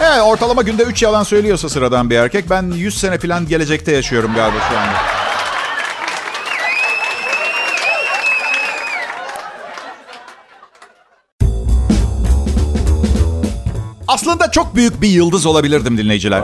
Evet 0.00 0.22
ortalama 0.22 0.62
günde 0.62 0.82
3 0.82 1.02
yalan 1.02 1.22
söylüyorsa 1.22 1.68
sıradan 1.68 2.10
bir 2.10 2.16
erkek. 2.16 2.50
Ben 2.50 2.62
100 2.62 3.00
sene 3.00 3.18
falan 3.18 3.48
gelecekte 3.48 3.92
yaşıyorum 3.92 4.34
galiba 4.34 4.58
şu 4.70 4.78
anda. 4.78 4.98
Aslında 14.08 14.50
çok 14.50 14.76
büyük 14.76 15.02
bir 15.02 15.08
yıldız 15.08 15.46
olabilirdim 15.46 15.98
dinleyiciler. 15.98 16.42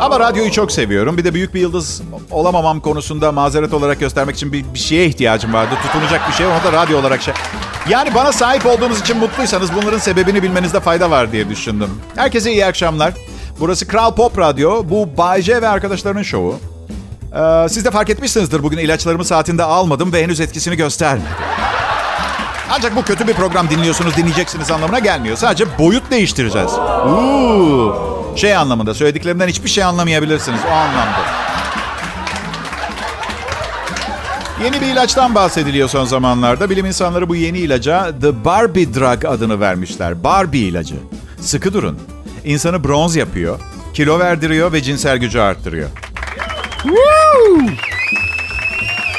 Ama 0.00 0.20
radyoyu 0.20 0.50
çok 0.50 0.72
seviyorum. 0.72 1.18
Bir 1.18 1.24
de 1.24 1.34
büyük 1.34 1.54
bir 1.54 1.60
yıldız 1.60 2.02
olamamam 2.30 2.80
konusunda 2.80 3.32
mazeret 3.32 3.74
olarak 3.74 4.00
göstermek 4.00 4.36
için 4.36 4.52
bir, 4.52 4.64
bir 4.74 4.78
şeye 4.78 5.06
ihtiyacım 5.06 5.52
vardı. 5.52 5.74
Tutunacak 5.82 6.28
bir 6.28 6.32
şey. 6.34 6.46
Onu 6.46 6.64
da 6.64 6.72
radyo 6.72 6.98
olarak 7.00 7.22
şey. 7.22 7.34
Yani 7.88 8.14
bana 8.14 8.32
sahip 8.32 8.66
olduğunuz 8.66 9.00
için 9.00 9.18
mutluysanız 9.18 9.74
bunların 9.74 9.98
sebebini 9.98 10.42
bilmenizde 10.42 10.80
fayda 10.80 11.10
var 11.10 11.32
diye 11.32 11.48
düşündüm. 11.48 11.90
Herkese 12.16 12.52
iyi 12.52 12.66
akşamlar. 12.66 13.14
Burası 13.60 13.88
Kral 13.88 14.14
Pop 14.14 14.38
Radyo. 14.38 14.82
Bu 14.90 15.08
Bay 15.18 15.42
J 15.42 15.62
ve 15.62 15.68
arkadaşlarının 15.68 16.22
şovu. 16.22 16.58
Ee, 17.36 17.68
siz 17.68 17.84
de 17.84 17.90
fark 17.90 18.10
etmişsinizdir. 18.10 18.62
Bugün 18.62 18.78
ilaçlarımı 18.78 19.24
saatinde 19.24 19.62
almadım 19.64 20.12
ve 20.12 20.22
henüz 20.22 20.40
etkisini 20.40 20.76
göstermedi. 20.76 21.26
Ancak 22.70 22.96
bu 22.96 23.02
kötü 23.02 23.28
bir 23.28 23.32
program 23.34 23.70
dinliyorsunuz, 23.70 24.16
dinleyeceksiniz 24.16 24.70
anlamına 24.70 24.98
gelmiyor. 24.98 25.36
Sadece 25.36 25.78
boyut 25.78 26.10
değiştireceğiz. 26.10 26.72
Uuu. 27.06 28.15
Şey 28.36 28.56
anlamında, 28.56 28.94
söylediklerimden 28.94 29.48
hiçbir 29.48 29.68
şey 29.68 29.84
anlamayabilirsiniz 29.84 30.60
o 30.68 30.72
anlamda. 30.72 31.20
Yeni 34.64 34.80
bir 34.80 34.86
ilaçtan 34.86 35.34
bahsediliyor 35.34 35.88
son 35.88 36.04
zamanlarda. 36.04 36.70
Bilim 36.70 36.86
insanları 36.86 37.28
bu 37.28 37.36
yeni 37.36 37.58
ilaca 37.58 38.12
The 38.20 38.44
Barbie 38.44 38.94
Drug 38.94 39.24
adını 39.24 39.60
vermişler. 39.60 40.24
Barbie 40.24 40.60
ilacı. 40.60 40.94
Sıkı 41.40 41.74
durun. 41.74 41.98
İnsanı 42.44 42.84
bronz 42.84 43.16
yapıyor, 43.16 43.60
kilo 43.94 44.18
verdiriyor 44.18 44.72
ve 44.72 44.82
cinsel 44.82 45.18
gücü 45.18 45.38
arttırıyor. 45.38 45.88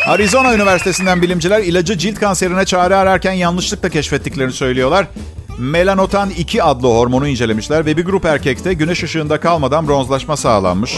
Arizona 0.07 0.53
Üniversitesi'nden 0.53 1.21
bilimciler 1.21 1.59
ilacı 1.59 1.97
cilt 1.97 2.19
kanserine 2.19 2.65
çare 2.65 2.95
ararken 2.95 3.31
yanlışlıkla 3.31 3.89
keşfettiklerini 3.89 4.53
söylüyorlar. 4.53 5.07
Melanotan 5.57 6.29
2 6.29 6.63
adlı 6.63 6.87
hormonu 6.87 7.27
incelemişler 7.27 7.85
ve 7.85 7.97
bir 7.97 8.05
grup 8.05 8.25
erkekte 8.25 8.73
güneş 8.73 9.03
ışığında 9.03 9.39
kalmadan 9.39 9.87
bronzlaşma 9.87 10.37
sağlanmış. 10.37 10.97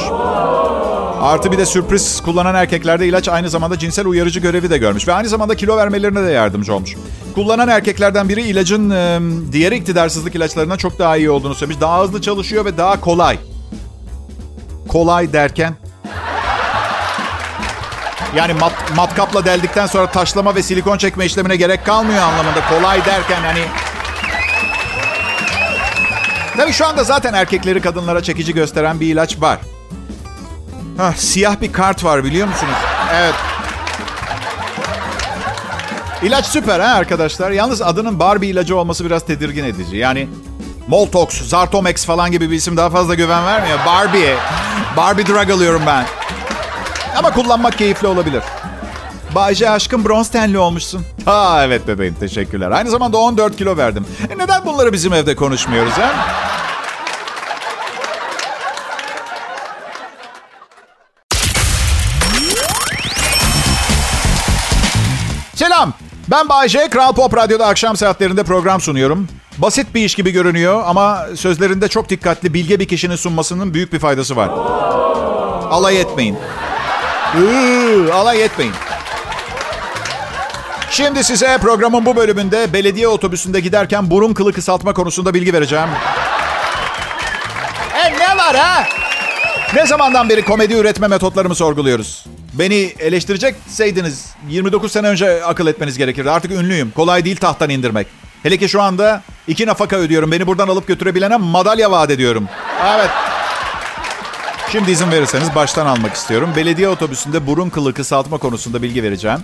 Artı 1.21 1.51
bir 1.51 1.57
de 1.57 1.65
sürpriz 1.65 2.21
kullanan 2.21 2.55
erkeklerde 2.55 3.07
ilaç 3.07 3.29
aynı 3.29 3.49
zamanda 3.49 3.79
cinsel 3.79 4.07
uyarıcı 4.07 4.39
görevi 4.39 4.69
de 4.69 4.77
görmüş 4.77 5.07
ve 5.07 5.13
aynı 5.13 5.27
zamanda 5.27 5.55
kilo 5.55 5.77
vermelerine 5.77 6.23
de 6.23 6.31
yardımcı 6.31 6.73
olmuş. 6.75 6.95
Kullanan 7.35 7.67
erkeklerden 7.67 8.29
biri 8.29 8.41
ilacın 8.41 8.89
e, 8.89 9.19
diğer 9.51 9.71
iktidarsızlık 9.71 10.35
ilaçlarından 10.35 10.77
çok 10.77 10.99
daha 10.99 11.17
iyi 11.17 11.29
olduğunu 11.29 11.55
söylemiş. 11.55 11.81
Daha 11.81 12.03
hızlı 12.03 12.21
çalışıyor 12.21 12.65
ve 12.65 12.77
daha 12.77 13.01
kolay. 13.01 13.39
Kolay 14.87 15.33
derken 15.33 15.75
yani 18.35 18.53
mat, 18.53 18.73
matkapla 18.95 19.45
deldikten 19.45 19.87
sonra 19.87 20.11
taşlama 20.11 20.55
ve 20.55 20.63
silikon 20.63 20.97
çekme 20.97 21.25
işlemine 21.25 21.55
gerek 21.55 21.85
kalmıyor 21.85 22.21
anlamında. 22.21 22.59
Kolay 22.69 23.05
derken 23.05 23.41
hani 23.41 23.61
Tabii 26.59 26.73
şu 26.73 26.85
anda 26.85 27.03
zaten 27.03 27.33
erkekleri 27.33 27.81
kadınlara 27.81 28.23
çekici 28.23 28.53
gösteren 28.53 28.99
bir 28.99 29.07
ilaç 29.07 29.41
var. 29.41 29.59
Hah, 30.97 31.13
siyah 31.13 31.61
bir 31.61 31.73
kart 31.73 32.03
var 32.03 32.23
biliyor 32.23 32.47
musunuz? 32.47 32.73
Evet. 33.13 33.33
İlaç 36.23 36.45
süper 36.45 36.79
ha 36.79 36.95
arkadaşlar. 36.95 37.51
Yalnız 37.51 37.81
adının 37.81 38.19
Barbie 38.19 38.49
ilacı 38.49 38.77
olması 38.77 39.05
biraz 39.05 39.25
tedirgin 39.25 39.63
edici. 39.63 39.97
Yani 39.97 40.29
Moltox, 40.87 41.29
Zartomex 41.29 42.05
falan 42.05 42.31
gibi 42.31 42.51
bir 42.51 42.55
isim 42.55 42.77
daha 42.77 42.89
fazla 42.89 43.15
güven 43.15 43.45
vermiyor. 43.45 43.79
Barbie. 43.85 44.35
Barbie 44.97 45.27
drug 45.27 45.51
alıyorum 45.51 45.81
ben. 45.85 46.05
Ama 47.17 47.31
kullanmak 47.33 47.77
keyifli 47.77 48.07
olabilir. 48.07 48.43
Bayce 49.35 49.69
aşkım 49.69 50.05
bronz 50.05 50.29
tenli 50.29 50.57
olmuşsun. 50.57 51.01
Ha 51.25 51.61
evet 51.65 51.87
bebeğim 51.87 52.15
teşekkürler. 52.15 52.71
Aynı 52.71 52.89
zamanda 52.89 53.17
14 53.17 53.57
kilo 53.57 53.77
verdim. 53.77 54.05
E 54.29 54.37
neden 54.37 54.65
bunları 54.65 54.93
bizim 54.93 55.13
evde 55.13 55.35
konuşmuyoruz 55.35 55.93
ha? 55.93 56.13
Selam. 65.79 65.93
Ben 66.31 66.49
Bayce. 66.49 66.89
Kral 66.89 67.13
Pop 67.13 67.37
Radyo'da 67.37 67.67
akşam 67.67 67.97
saatlerinde 67.97 68.43
program 68.43 68.81
sunuyorum. 68.81 69.27
Basit 69.57 69.95
bir 69.95 70.05
iş 70.05 70.15
gibi 70.15 70.31
görünüyor 70.31 70.83
ama 70.85 71.25
sözlerinde 71.35 71.87
çok 71.87 72.09
dikkatli, 72.09 72.53
bilge 72.53 72.79
bir 72.79 72.87
kişinin 72.87 73.15
sunmasının 73.15 73.73
büyük 73.73 73.93
bir 73.93 73.99
faydası 73.99 74.35
var. 74.35 74.49
Alay 75.69 76.01
etmeyin. 76.01 76.37
Iıı, 77.37 78.13
alay 78.13 78.43
etmeyin. 78.43 78.73
Şimdi 80.91 81.23
size 81.23 81.57
programın 81.57 82.05
bu 82.05 82.15
bölümünde 82.15 82.73
belediye 82.73 83.07
otobüsünde 83.07 83.59
giderken 83.59 84.09
burun 84.09 84.33
kılı 84.33 84.53
kısaltma 84.53 84.93
konusunda 84.93 85.33
bilgi 85.33 85.53
vereceğim. 85.53 85.89
E 88.05 88.11
ne 88.19 88.37
var 88.37 88.55
ha? 88.55 88.83
Ne 89.73 89.85
zamandan 89.85 90.29
beri 90.29 90.45
komedi 90.45 90.73
üretme 90.73 91.07
metotlarımı 91.07 91.55
sorguluyoruz? 91.55 92.25
Beni 92.53 92.93
eleştirecekseydiniz 92.99 94.25
29 94.49 94.91
sene 94.91 95.07
önce 95.07 95.43
akıl 95.45 95.67
etmeniz 95.67 95.97
gerekirdi. 95.97 96.31
Artık 96.31 96.51
ünlüyüm. 96.51 96.91
Kolay 96.91 97.25
değil 97.25 97.37
tahttan 97.37 97.69
indirmek. 97.69 98.07
Hele 98.43 98.57
ki 98.57 98.69
şu 98.69 98.81
anda 98.81 99.21
iki 99.47 99.65
nafaka 99.65 99.95
ödüyorum. 99.95 100.31
Beni 100.31 100.47
buradan 100.47 100.67
alıp 100.67 100.87
götürebilene 100.87 101.37
madalya 101.37 101.91
vaat 101.91 102.11
ediyorum. 102.11 102.47
Evet. 102.85 103.09
Şimdi 104.71 104.91
izin 104.91 105.11
verirseniz 105.11 105.55
baştan 105.55 105.85
almak 105.85 106.13
istiyorum. 106.13 106.49
Belediye 106.55 106.89
otobüsünde 106.89 107.47
burun 107.47 107.69
kılı 107.69 107.93
kısaltma 107.93 108.37
konusunda 108.37 108.81
bilgi 108.81 109.03
vereceğim. 109.03 109.39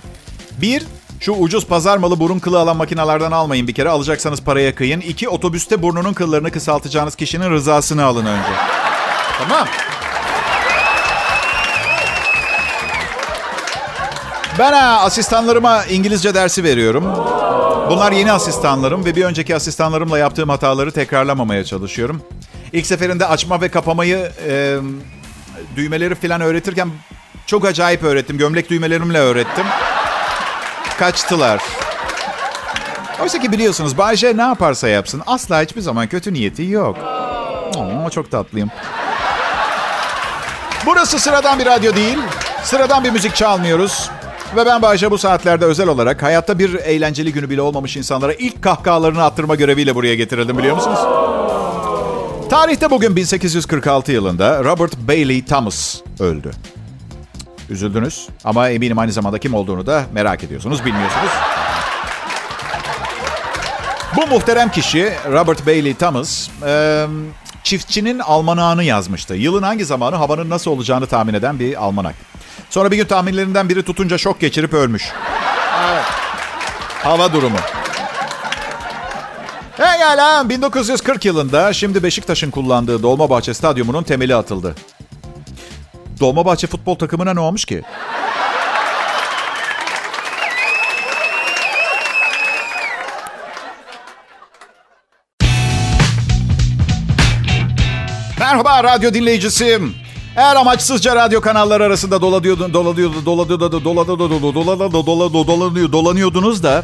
Bir, 0.62 0.84
şu 1.20 1.32
ucuz 1.32 1.68
pazar 1.68 1.98
malı 1.98 2.20
burun 2.20 2.40
kılı 2.40 2.60
alan 2.60 2.78
makinalardan 2.78 3.32
almayın 3.32 3.68
bir 3.68 3.74
kere. 3.74 3.90
Alacaksanız 3.90 4.42
paraya 4.42 4.76
kıyın. 4.76 5.02
İki, 5.02 5.30
otobüste 5.30 5.82
burnunun 5.82 6.14
kıllarını 6.14 6.52
kısaltacağınız 6.52 7.16
kişinin 7.16 7.52
rızasını 7.52 8.04
alın 8.04 8.26
önce. 8.26 8.50
Tamam. 9.40 9.68
Ben 14.60 14.74
ha, 14.74 15.00
asistanlarıma 15.02 15.86
İngilizce 15.86 16.36
dersi 16.36 16.64
veriyorum. 16.64 17.04
Bunlar 17.90 18.12
yeni 18.12 18.32
asistanlarım 18.32 19.06
ve 19.06 19.16
bir 19.16 19.26
önceki 19.26 19.56
asistanlarımla 19.56 20.20
yaptığım 20.20 20.50
hataları 20.50 20.92
tekrarlamamaya 20.92 21.64
çalışıyorum. 21.64 22.22
İlk 22.74 22.86
seferinde 22.86 23.26
açma 23.26 23.62
ve 23.62 23.70
kapamayı, 23.70 24.32
e, 24.48 24.78
düğmeleri 25.76 26.16
falan 26.16 26.42
öğretirken 26.42 26.90
çok 27.46 27.66
acayip 27.66 28.04
öğrettim. 28.04 28.38
Gömlek 28.38 28.70
düğmelerimle 28.70 29.20
öğrettim. 29.20 29.66
Kaçtılar. 31.00 31.62
Oysa 33.22 33.40
ki 33.40 33.52
biliyorsunuz 33.52 33.98
Bayce 33.98 34.38
ne 34.38 34.42
yaparsa 34.42 34.88
yapsın 34.88 35.22
asla 35.28 35.62
hiçbir 35.62 35.82
zaman 35.82 36.08
kötü 36.08 36.34
niyeti 36.34 36.64
yok. 36.64 36.98
Ama 37.78 38.10
çok 38.10 38.32
tatlıyım. 38.32 38.70
Burası 40.86 41.20
sıradan 41.20 41.60
bir 41.60 41.66
radyo 41.66 41.96
değil. 41.96 42.18
Sıradan 42.64 43.04
bir 43.04 43.10
müzik 43.10 43.36
çalmıyoruz. 43.36 44.10
Ve 44.56 44.66
ben 44.66 44.82
Bayce 44.82 45.12
bu 45.12 45.18
saatlerde 45.18 45.66
özel 45.66 45.88
olarak 45.88 46.24
hayatta 46.24 46.60
bir 46.60 46.74
eğlenceli 46.74 47.34
günü 47.34 47.50
bile 47.50 47.62
olmamış 47.62 47.98
insanlara 47.98 48.34
ilk 48.34 48.62
kahkahalarını 48.62 49.24
attırma 49.24 49.56
göreviyle 49.56 49.96
buraya 49.96 50.16
getirildim 50.16 50.58
biliyor 50.58 50.76
musunuz? 50.76 51.00
Tarihte 52.50 52.92
bugün 52.92 53.16
1846 53.16 54.12
yılında 54.12 54.64
Robert 54.64 54.98
Bailey 54.98 55.46
Thomas 55.46 56.02
öldü. 56.20 56.52
Üzüldünüz 57.70 58.28
ama 58.44 58.70
eminim 58.70 59.00
aynı 59.00 59.12
zamanda 59.12 59.40
kim 59.40 59.54
olduğunu 59.54 59.86
da 59.86 60.04
merak 60.14 60.44
ediyorsunuz, 60.44 60.86
bilmiyorsunuz. 60.86 61.32
Bu 64.16 64.28
muhterem 64.28 64.72
kişi 64.72 65.14
Robert 65.32 65.68
Bailey 65.68 65.94
Thomas 65.94 66.50
e, 66.66 67.06
çiftçinin 67.64 68.20
almanağını 68.20 68.84
yazmıştı. 68.84 69.36
Yılın 69.36 69.64
hangi 69.64 69.86
zamanı 69.86 70.16
havanın 70.16 70.50
nasıl 70.50 70.72
olacağını 70.72 71.08
tahmin 71.08 71.34
eden 71.34 71.60
bir 71.60 71.84
almanak. 71.84 72.16
Sonra 72.70 72.92
bir 72.92 72.98
gün 72.98 73.06
tahminlerinden 73.06 73.70
biri 73.70 73.84
tutunca 73.84 74.18
şok 74.18 74.40
geçirip 74.40 74.74
ölmüş. 74.74 75.04
Evet. 75.92 76.04
Hava 77.04 77.34
durumu. 77.34 77.58
Pekala 79.78 80.50
1940 80.50 81.26
yılında 81.26 81.74
şimdi 81.74 82.04
Beşiktaş'ın 82.04 82.52
kullandığı 82.52 83.04
Dolmabahçe 83.04 83.54
Stadyumu'nun 83.54 84.04
temeli 84.04 84.36
atıldı. 84.36 84.76
Dolmabahçe 86.20 86.68
futbol 86.68 86.96
takımına 86.96 87.34
ne 87.34 87.40
olmuş 87.40 87.66
ki? 87.66 87.82
Merhaba 98.40 98.84
radyo 98.84 99.14
dinleyicisi. 99.14 99.80
Eğer 100.36 100.56
amaçsızca 100.56 101.16
radyo 101.16 101.42
kanalları 101.42 101.84
arasında 101.84 102.22
dolanıyordu, 102.22 102.74
dolanıyordu, 102.74 103.26
dolanıyordu, 103.26 103.84
dolanıyordu, 103.84 105.48
dolanıyordu, 105.48 105.92
dolanıyordunuz 105.92 106.64
da 106.64 106.84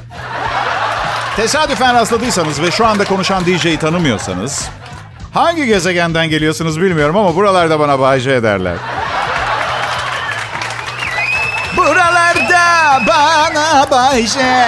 tesadüfen 1.36 1.96
rastladıysanız 1.96 2.62
ve 2.62 2.72
şu 2.72 2.86
anda 2.86 3.04
konuşan 3.04 3.46
DJ'yi 3.46 3.78
tanımıyorsanız 3.80 4.70
hangi 5.34 5.66
gezegenden 5.66 6.30
geliyorsunuz 6.30 6.82
bilmiyorum 6.82 7.18
ama 7.18 7.36
buralarda 7.36 7.80
bana 7.80 8.00
Bayce 8.00 8.32
ederler. 8.32 8.76
Buralarda 11.78 13.02
bana 13.08 13.92
Bayce, 13.92 14.68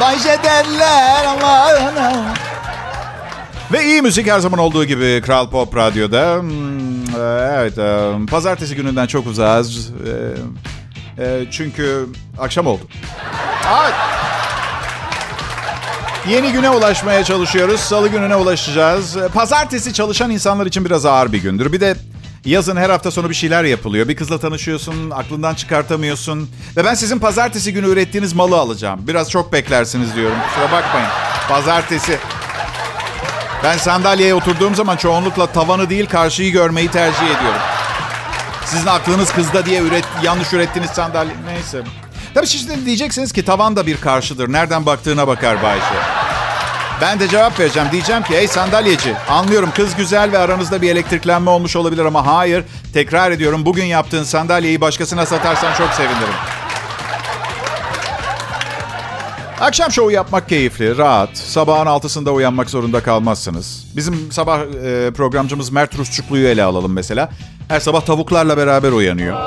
Bayce 0.00 0.38
derler 0.44 1.24
Allah'ına. 1.24 2.12
Ve 3.72 3.84
iyi 3.84 4.02
müzik 4.02 4.30
her 4.30 4.38
zaman 4.38 4.58
olduğu 4.58 4.84
gibi 4.84 5.22
Kral 5.26 5.50
Pop 5.50 5.76
Radyo'da. 5.76 6.36
Hmm, 6.40 6.97
evet, 7.20 7.78
e, 7.78 8.12
pazartesi 8.30 8.76
gününden 8.76 9.06
çok 9.06 9.26
uzağız. 9.26 9.90
E, 11.18 11.24
e, 11.24 11.44
çünkü 11.50 12.06
akşam 12.38 12.66
oldu. 12.66 12.82
Evet. 13.82 13.94
Yeni 16.28 16.52
güne 16.52 16.70
ulaşmaya 16.70 17.24
çalışıyoruz. 17.24 17.80
Salı 17.80 18.08
gününe 18.08 18.36
ulaşacağız. 18.36 19.16
Pazartesi 19.34 19.92
çalışan 19.92 20.30
insanlar 20.30 20.66
için 20.66 20.84
biraz 20.84 21.06
ağır 21.06 21.32
bir 21.32 21.42
gündür. 21.42 21.72
Bir 21.72 21.80
de 21.80 21.96
yazın 22.44 22.76
her 22.76 22.90
hafta 22.90 23.10
sonu 23.10 23.30
bir 23.30 23.34
şeyler 23.34 23.64
yapılıyor. 23.64 24.08
Bir 24.08 24.16
kızla 24.16 24.38
tanışıyorsun, 24.38 25.10
aklından 25.10 25.54
çıkartamıyorsun. 25.54 26.50
Ve 26.76 26.84
ben 26.84 26.94
sizin 26.94 27.18
pazartesi 27.18 27.72
günü 27.72 27.86
ürettiğiniz 27.88 28.32
malı 28.32 28.56
alacağım. 28.56 29.00
Biraz 29.08 29.30
çok 29.30 29.52
beklersiniz 29.52 30.14
diyorum. 30.14 30.36
Kusura 30.48 30.72
bakmayın. 30.72 31.08
Pazartesi. 31.48 32.18
Ben 33.64 33.78
sandalyeye 33.78 34.34
oturduğum 34.34 34.74
zaman 34.74 34.96
çoğunlukla 34.96 35.46
tavanı 35.46 35.90
değil 35.90 36.06
karşıyı 36.06 36.52
görmeyi 36.52 36.90
tercih 36.90 37.22
ediyorum. 37.22 37.60
Sizin 38.64 38.86
aklınız 38.86 39.32
kızda 39.32 39.66
diye 39.66 39.80
üret, 39.80 40.04
yanlış 40.22 40.52
ürettiğiniz 40.52 40.90
sandalye... 40.90 41.32
Neyse. 41.46 41.82
Tabii 42.34 42.46
şimdi 42.46 42.86
diyeceksiniz 42.86 43.32
ki 43.32 43.44
tavan 43.44 43.76
da 43.76 43.86
bir 43.86 44.00
karşıdır. 44.00 44.52
Nereden 44.52 44.86
baktığına 44.86 45.28
bakar 45.28 45.62
Bayşe. 45.62 45.94
Ben 47.00 47.20
de 47.20 47.28
cevap 47.28 47.60
vereceğim. 47.60 47.88
Diyeceğim 47.92 48.22
ki 48.22 48.34
ey 48.34 48.48
sandalyeci 48.48 49.14
anlıyorum 49.28 49.70
kız 49.76 49.96
güzel 49.96 50.32
ve 50.32 50.38
aranızda 50.38 50.82
bir 50.82 50.90
elektriklenme 50.90 51.50
olmuş 51.50 51.76
olabilir 51.76 52.04
ama 52.04 52.26
hayır. 52.26 52.64
Tekrar 52.94 53.30
ediyorum 53.30 53.66
bugün 53.66 53.84
yaptığın 53.84 54.24
sandalyeyi 54.24 54.80
başkasına 54.80 55.26
satarsan 55.26 55.74
çok 55.74 55.90
sevinirim. 55.90 56.34
Akşam 59.60 59.92
şovu 59.92 60.10
yapmak 60.10 60.48
keyifli, 60.48 60.98
rahat. 60.98 61.36
Sabahın 61.38 61.86
altısında 61.86 62.32
uyanmak 62.32 62.70
zorunda 62.70 63.02
kalmazsınız. 63.02 63.84
Bizim 63.96 64.32
sabah 64.32 64.58
e, 64.60 65.10
programcımız 65.10 65.70
Mert 65.70 65.98
Rusçuklu'yu 65.98 66.48
ele 66.48 66.64
alalım 66.64 66.92
mesela. 66.92 67.30
Her 67.68 67.80
sabah 67.80 68.00
tavuklarla 68.00 68.56
beraber 68.56 68.92
uyanıyor. 68.92 69.38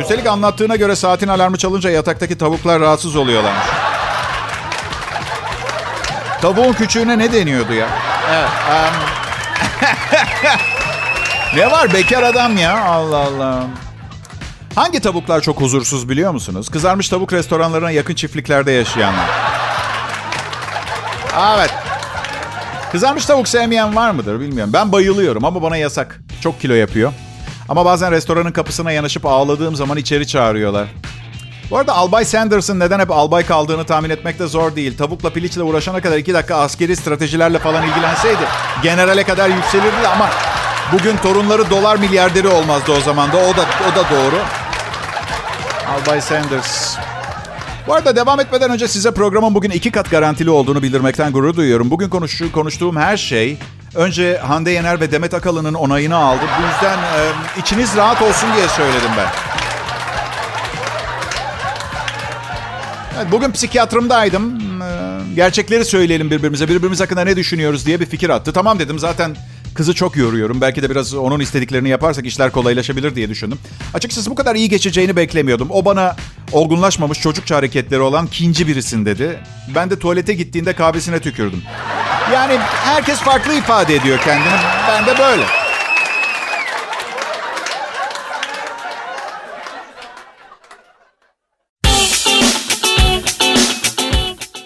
Üstelik 0.00 0.26
anlattığına 0.26 0.76
göre 0.76 0.96
saatin 0.96 1.28
alarmı 1.28 1.56
çalınca 1.56 1.90
yataktaki 1.90 2.38
tavuklar 2.38 2.80
rahatsız 2.80 3.16
oluyorlarmış. 3.16 3.66
Tavuğun 6.42 6.72
küçüğüne 6.72 7.18
ne 7.18 7.32
deniyordu 7.32 7.74
ya? 7.74 7.88
Evet. 8.30 8.48
Um... 8.70 8.94
ne 11.56 11.70
var 11.70 11.92
bekar 11.92 12.22
adam 12.22 12.56
ya? 12.56 12.84
Allah 12.84 13.18
Allah. 13.18 13.64
Hangi 14.74 15.00
tavuklar 15.00 15.40
çok 15.40 15.60
huzursuz 15.60 16.08
biliyor 16.08 16.32
musunuz? 16.32 16.68
Kızarmış 16.68 17.08
tavuk 17.08 17.32
restoranlarına 17.32 17.90
yakın 17.90 18.14
çiftliklerde 18.14 18.72
yaşayanlar. 18.72 19.55
Evet. 21.38 21.70
Kızarmış 22.92 23.26
tavuk 23.26 23.48
sevmeyen 23.48 23.96
var 23.96 24.10
mıdır 24.10 24.40
bilmiyorum. 24.40 24.72
Ben 24.72 24.92
bayılıyorum 24.92 25.44
ama 25.44 25.62
bana 25.62 25.76
yasak. 25.76 26.20
Çok 26.40 26.60
kilo 26.60 26.74
yapıyor. 26.74 27.12
Ama 27.68 27.84
bazen 27.84 28.12
restoranın 28.12 28.52
kapısına 28.52 28.92
yanaşıp 28.92 29.26
ağladığım 29.26 29.76
zaman 29.76 29.96
içeri 29.96 30.26
çağırıyorlar. 30.26 30.88
Bu 31.70 31.78
arada 31.78 31.94
Albay 31.94 32.24
Sanders'ın 32.24 32.80
neden 32.80 33.00
hep 33.00 33.10
albay 33.10 33.46
kaldığını 33.46 33.84
tahmin 33.86 34.10
etmek 34.10 34.38
de 34.38 34.46
zor 34.46 34.76
değil. 34.76 34.98
Tavukla 34.98 35.30
piliçle 35.30 35.62
uğraşana 35.62 36.00
kadar 36.00 36.16
iki 36.16 36.34
dakika 36.34 36.56
askeri 36.56 36.96
stratejilerle 36.96 37.58
falan 37.58 37.82
ilgilenseydi 37.88 38.42
generale 38.82 39.24
kadar 39.24 39.48
yükselirdi 39.48 40.08
ama 40.14 40.28
bugün 40.92 41.16
torunları 41.16 41.70
dolar 41.70 41.96
milyarderi 41.96 42.48
olmazdı 42.48 42.92
o 42.92 43.00
zaman 43.00 43.32
da. 43.32 43.36
O 43.36 43.56
da, 43.56 43.64
o 43.92 43.96
da 43.96 44.10
doğru. 44.10 44.36
Albay 45.94 46.20
Sanders. 46.20 46.96
Bu 47.86 47.94
arada 47.94 48.16
devam 48.16 48.40
etmeden 48.40 48.70
önce 48.70 48.88
size 48.88 49.10
programın 49.10 49.54
bugün 49.54 49.70
iki 49.70 49.90
kat 49.90 50.10
garantili 50.10 50.50
olduğunu 50.50 50.82
bildirmekten 50.82 51.32
gurur 51.32 51.56
duyuyorum. 51.56 51.90
Bugün 51.90 52.08
konuştuğum, 52.08 52.52
konuştuğum 52.52 52.96
her 52.96 53.16
şey 53.16 53.58
önce 53.94 54.38
Hande 54.38 54.70
Yener 54.70 55.00
ve 55.00 55.12
Demet 55.12 55.34
Akalın'ın 55.34 55.74
onayını 55.74 56.16
aldı. 56.16 56.40
Bu 56.58 56.66
yüzden 56.66 56.98
e, 56.98 57.32
içiniz 57.60 57.96
rahat 57.96 58.22
olsun 58.22 58.48
diye 58.56 58.68
söyledim 58.68 59.10
ben. 59.16 59.26
Evet, 63.16 63.32
bugün 63.32 63.52
psikiyatrımdaydım. 63.52 64.58
Gerçekleri 65.36 65.84
söyleyelim 65.84 66.30
birbirimize. 66.30 66.68
Birbirimiz 66.68 67.00
hakkında 67.00 67.24
ne 67.24 67.36
düşünüyoruz 67.36 67.86
diye 67.86 68.00
bir 68.00 68.06
fikir 68.06 68.30
attı. 68.30 68.52
Tamam 68.52 68.78
dedim 68.78 68.98
zaten 68.98 69.36
kızı 69.76 69.94
çok 69.94 70.16
yoruyorum. 70.16 70.60
Belki 70.60 70.82
de 70.82 70.90
biraz 70.90 71.14
onun 71.14 71.40
istediklerini 71.40 71.88
yaparsak 71.88 72.26
işler 72.26 72.52
kolaylaşabilir 72.52 73.14
diye 73.14 73.28
düşündüm. 73.28 73.58
Açıkçası 73.94 74.30
bu 74.30 74.34
kadar 74.34 74.54
iyi 74.54 74.68
geçeceğini 74.68 75.16
beklemiyordum. 75.16 75.68
O 75.70 75.84
bana 75.84 76.16
olgunlaşmamış 76.52 77.20
çocukça 77.20 77.56
hareketleri 77.56 78.00
olan 78.00 78.26
kinci 78.26 78.66
birisin 78.66 79.06
dedi. 79.06 79.38
Ben 79.74 79.90
de 79.90 79.98
tuvalete 79.98 80.34
gittiğinde 80.34 80.72
kahvesine 80.72 81.20
tükürdüm. 81.20 81.62
Yani 82.32 82.58
herkes 82.58 83.18
farklı 83.18 83.54
ifade 83.54 83.94
ediyor 83.94 84.18
kendini. 84.18 84.54
Ben 84.88 85.06
de 85.06 85.18
böyle. 85.18 85.44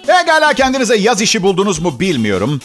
Pekala 0.06 0.54
kendinize 0.54 0.96
yaz 0.96 1.20
işi 1.20 1.42
buldunuz 1.42 1.78
mu 1.78 2.00
bilmiyorum. 2.00 2.60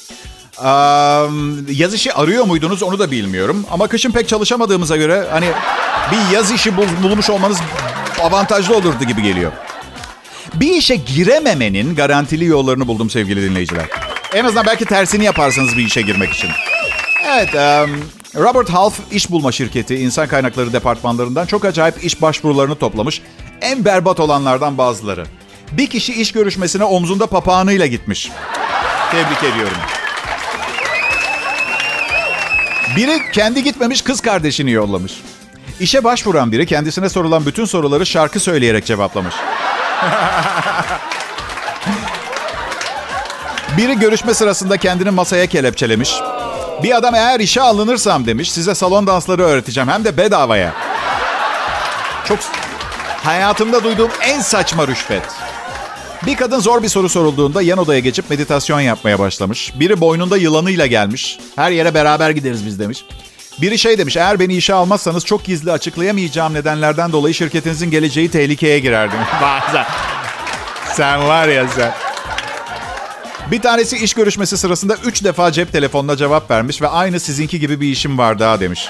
Yaz 1.71 1.93
işi 1.93 2.13
arıyor 2.13 2.45
muydunuz 2.45 2.83
onu 2.83 2.99
da 2.99 3.11
bilmiyorum. 3.11 3.65
Ama 3.71 3.87
kışın 3.87 4.11
pek 4.11 4.27
çalışamadığımıza 4.27 4.97
göre 4.97 5.27
hani 5.31 5.47
bir 6.11 6.35
yaz 6.35 6.51
işi 6.51 6.77
bul- 6.77 7.03
bulmuş 7.03 7.29
olmanız 7.29 7.57
avantajlı 8.21 8.75
olurdu 8.75 9.03
gibi 9.03 9.21
geliyor. 9.21 9.51
Bir 10.53 10.71
işe 10.71 10.95
girememenin 10.95 11.95
garantili 11.95 12.45
yollarını 12.45 12.87
buldum 12.87 13.09
sevgili 13.09 13.49
dinleyiciler. 13.49 13.85
En 14.33 14.45
azından 14.45 14.65
belki 14.65 14.85
tersini 14.85 15.23
yaparsınız 15.25 15.77
bir 15.77 15.85
işe 15.85 16.01
girmek 16.01 16.33
için. 16.33 16.49
Evet, 17.29 17.49
Robert 18.35 18.69
Half 18.69 18.93
iş 19.11 19.31
bulma 19.31 19.51
şirketi 19.51 19.95
insan 19.95 20.27
kaynakları 20.27 20.73
departmanlarından 20.73 21.45
çok 21.45 21.65
acayip 21.65 22.03
iş 22.03 22.21
başvurularını 22.21 22.75
toplamış. 22.75 23.21
En 23.61 23.85
berbat 23.85 24.19
olanlardan 24.19 24.77
bazıları. 24.77 25.25
Bir 25.71 25.87
kişi 25.87 26.13
iş 26.21 26.31
görüşmesine 26.31 26.83
omzunda 26.83 27.27
papağanıyla 27.27 27.85
gitmiş. 27.85 28.31
Tebrik 29.11 29.53
ediyorum. 29.53 29.77
Biri 32.95 33.31
kendi 33.31 33.63
gitmemiş 33.63 34.01
kız 34.01 34.21
kardeşini 34.21 34.71
yollamış. 34.71 35.13
İşe 35.79 36.03
başvuran 36.03 36.51
biri 36.51 36.65
kendisine 36.65 37.09
sorulan 37.09 37.45
bütün 37.45 37.65
soruları 37.65 38.05
şarkı 38.05 38.39
söyleyerek 38.39 38.85
cevaplamış. 38.85 39.35
Biri 43.77 43.99
görüşme 43.99 44.33
sırasında 44.33 44.77
kendini 44.77 45.11
masaya 45.11 45.47
kelepçelemiş. 45.47 46.13
Bir 46.83 46.95
adam 46.97 47.15
eğer 47.15 47.39
işe 47.39 47.61
alınırsam 47.61 48.25
demiş 48.25 48.51
size 48.51 48.75
salon 48.75 49.07
dansları 49.07 49.43
öğreteceğim 49.43 49.89
hem 49.89 50.05
de 50.05 50.17
bedavaya. 50.17 50.73
Çok 52.27 52.39
hayatımda 53.23 53.83
duyduğum 53.83 54.11
en 54.21 54.41
saçma 54.41 54.87
rüşvet. 54.87 55.23
Bir 56.25 56.35
kadın 56.35 56.59
zor 56.59 56.83
bir 56.83 56.87
soru 56.87 57.09
sorulduğunda 57.09 57.61
yan 57.61 57.79
odaya 57.79 57.99
geçip 57.99 58.29
meditasyon 58.29 58.79
yapmaya 58.79 59.19
başlamış. 59.19 59.73
Biri 59.79 60.01
boynunda 60.01 60.37
yılanıyla 60.37 60.85
gelmiş. 60.85 61.39
Her 61.55 61.71
yere 61.71 61.93
beraber 61.93 62.29
gideriz 62.29 62.65
biz 62.65 62.79
demiş. 62.79 63.05
Biri 63.61 63.77
şey 63.77 63.97
demiş, 63.97 64.17
eğer 64.17 64.39
beni 64.39 64.55
işe 64.55 64.73
almazsanız 64.73 65.25
çok 65.25 65.45
gizli 65.45 65.71
açıklayamayacağım 65.71 66.53
nedenlerden 66.53 67.11
dolayı 67.11 67.33
şirketinizin 67.33 67.91
geleceği 67.91 68.31
tehlikeye 68.31 68.79
girer 68.79 69.11
demiş. 69.11 69.27
Bazen. 69.41 69.85
sen 70.93 71.27
var 71.27 71.47
ya 71.47 71.67
sen. 71.67 71.93
Bir 73.51 73.61
tanesi 73.61 73.97
iş 73.97 74.13
görüşmesi 74.13 74.57
sırasında 74.57 74.95
üç 75.05 75.23
defa 75.23 75.51
cep 75.51 75.71
telefonuna 75.71 76.17
cevap 76.17 76.51
vermiş 76.51 76.81
ve 76.81 76.87
aynı 76.87 77.19
sizinki 77.19 77.59
gibi 77.59 77.81
bir 77.81 77.87
işim 77.87 78.17
var 78.17 78.39
daha 78.39 78.59
demiş. 78.59 78.89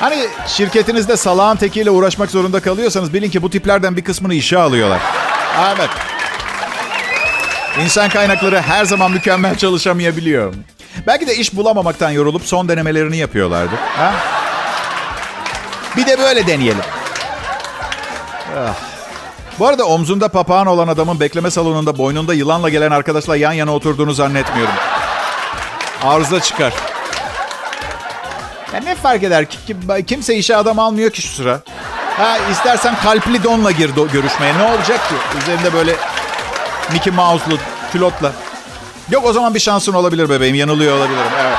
Hani 0.00 0.26
şirketinizde 0.46 1.16
salağın 1.16 1.56
tekiyle 1.56 1.90
uğraşmak 1.90 2.30
zorunda 2.30 2.60
kalıyorsanız 2.60 3.14
bilin 3.14 3.30
ki 3.30 3.42
bu 3.42 3.50
tiplerden 3.50 3.96
bir 3.96 4.04
kısmını 4.04 4.34
işe 4.34 4.58
alıyorlar. 4.58 5.00
Evet. 5.76 5.90
İnsan 7.84 8.08
kaynakları 8.08 8.60
her 8.60 8.84
zaman 8.84 9.10
mükemmel 9.10 9.58
çalışamayabiliyor. 9.58 10.54
Belki 11.06 11.26
de 11.26 11.36
iş 11.36 11.56
bulamamaktan 11.56 12.10
yorulup 12.10 12.42
son 12.42 12.68
denemelerini 12.68 13.16
yapıyorlardı. 13.16 13.74
Ha? 13.96 14.14
Bir 15.96 16.06
de 16.06 16.18
böyle 16.18 16.46
deneyelim. 16.46 16.84
Ah. 18.58 18.74
Bu 19.58 19.66
arada 19.66 19.84
omzunda 19.84 20.28
papağan 20.28 20.66
olan 20.66 20.88
adamın 20.88 21.20
bekleme 21.20 21.50
salonunda 21.50 21.98
boynunda 21.98 22.34
yılanla 22.34 22.68
gelen 22.68 22.90
arkadaşla 22.90 23.36
yan 23.36 23.52
yana 23.52 23.74
oturduğunu 23.74 24.12
zannetmiyorum. 24.12 24.74
Arıza 26.04 26.40
çıkar. 26.40 26.72
Ya 28.74 28.80
ne 28.80 28.94
fark 28.94 29.22
eder 29.22 29.46
ki? 29.46 29.58
Kimse 30.06 30.34
işe 30.36 30.56
adam 30.56 30.78
almıyor 30.78 31.10
ki 31.10 31.22
şu 31.22 31.28
sıra. 31.28 31.60
Ha 32.16 32.38
istersen 32.52 32.94
kalpli 33.02 33.44
donla 33.44 33.70
gir 33.70 33.90
görüşmeye. 34.12 34.58
Ne 34.58 34.62
olacak 34.62 35.08
ki? 35.08 35.14
Üzerinde 35.42 35.72
böyle 35.72 35.96
Mickey 36.92 37.12
Mouse'lu 37.12 37.58
külotla. 37.92 38.32
Yok 39.10 39.24
o 39.26 39.32
zaman 39.32 39.54
bir 39.54 39.60
şansın 39.60 39.92
olabilir 39.92 40.28
bebeğim. 40.28 40.54
Yanılıyor 40.54 40.96
olabilirim. 40.96 41.26
Evet. 41.40 41.58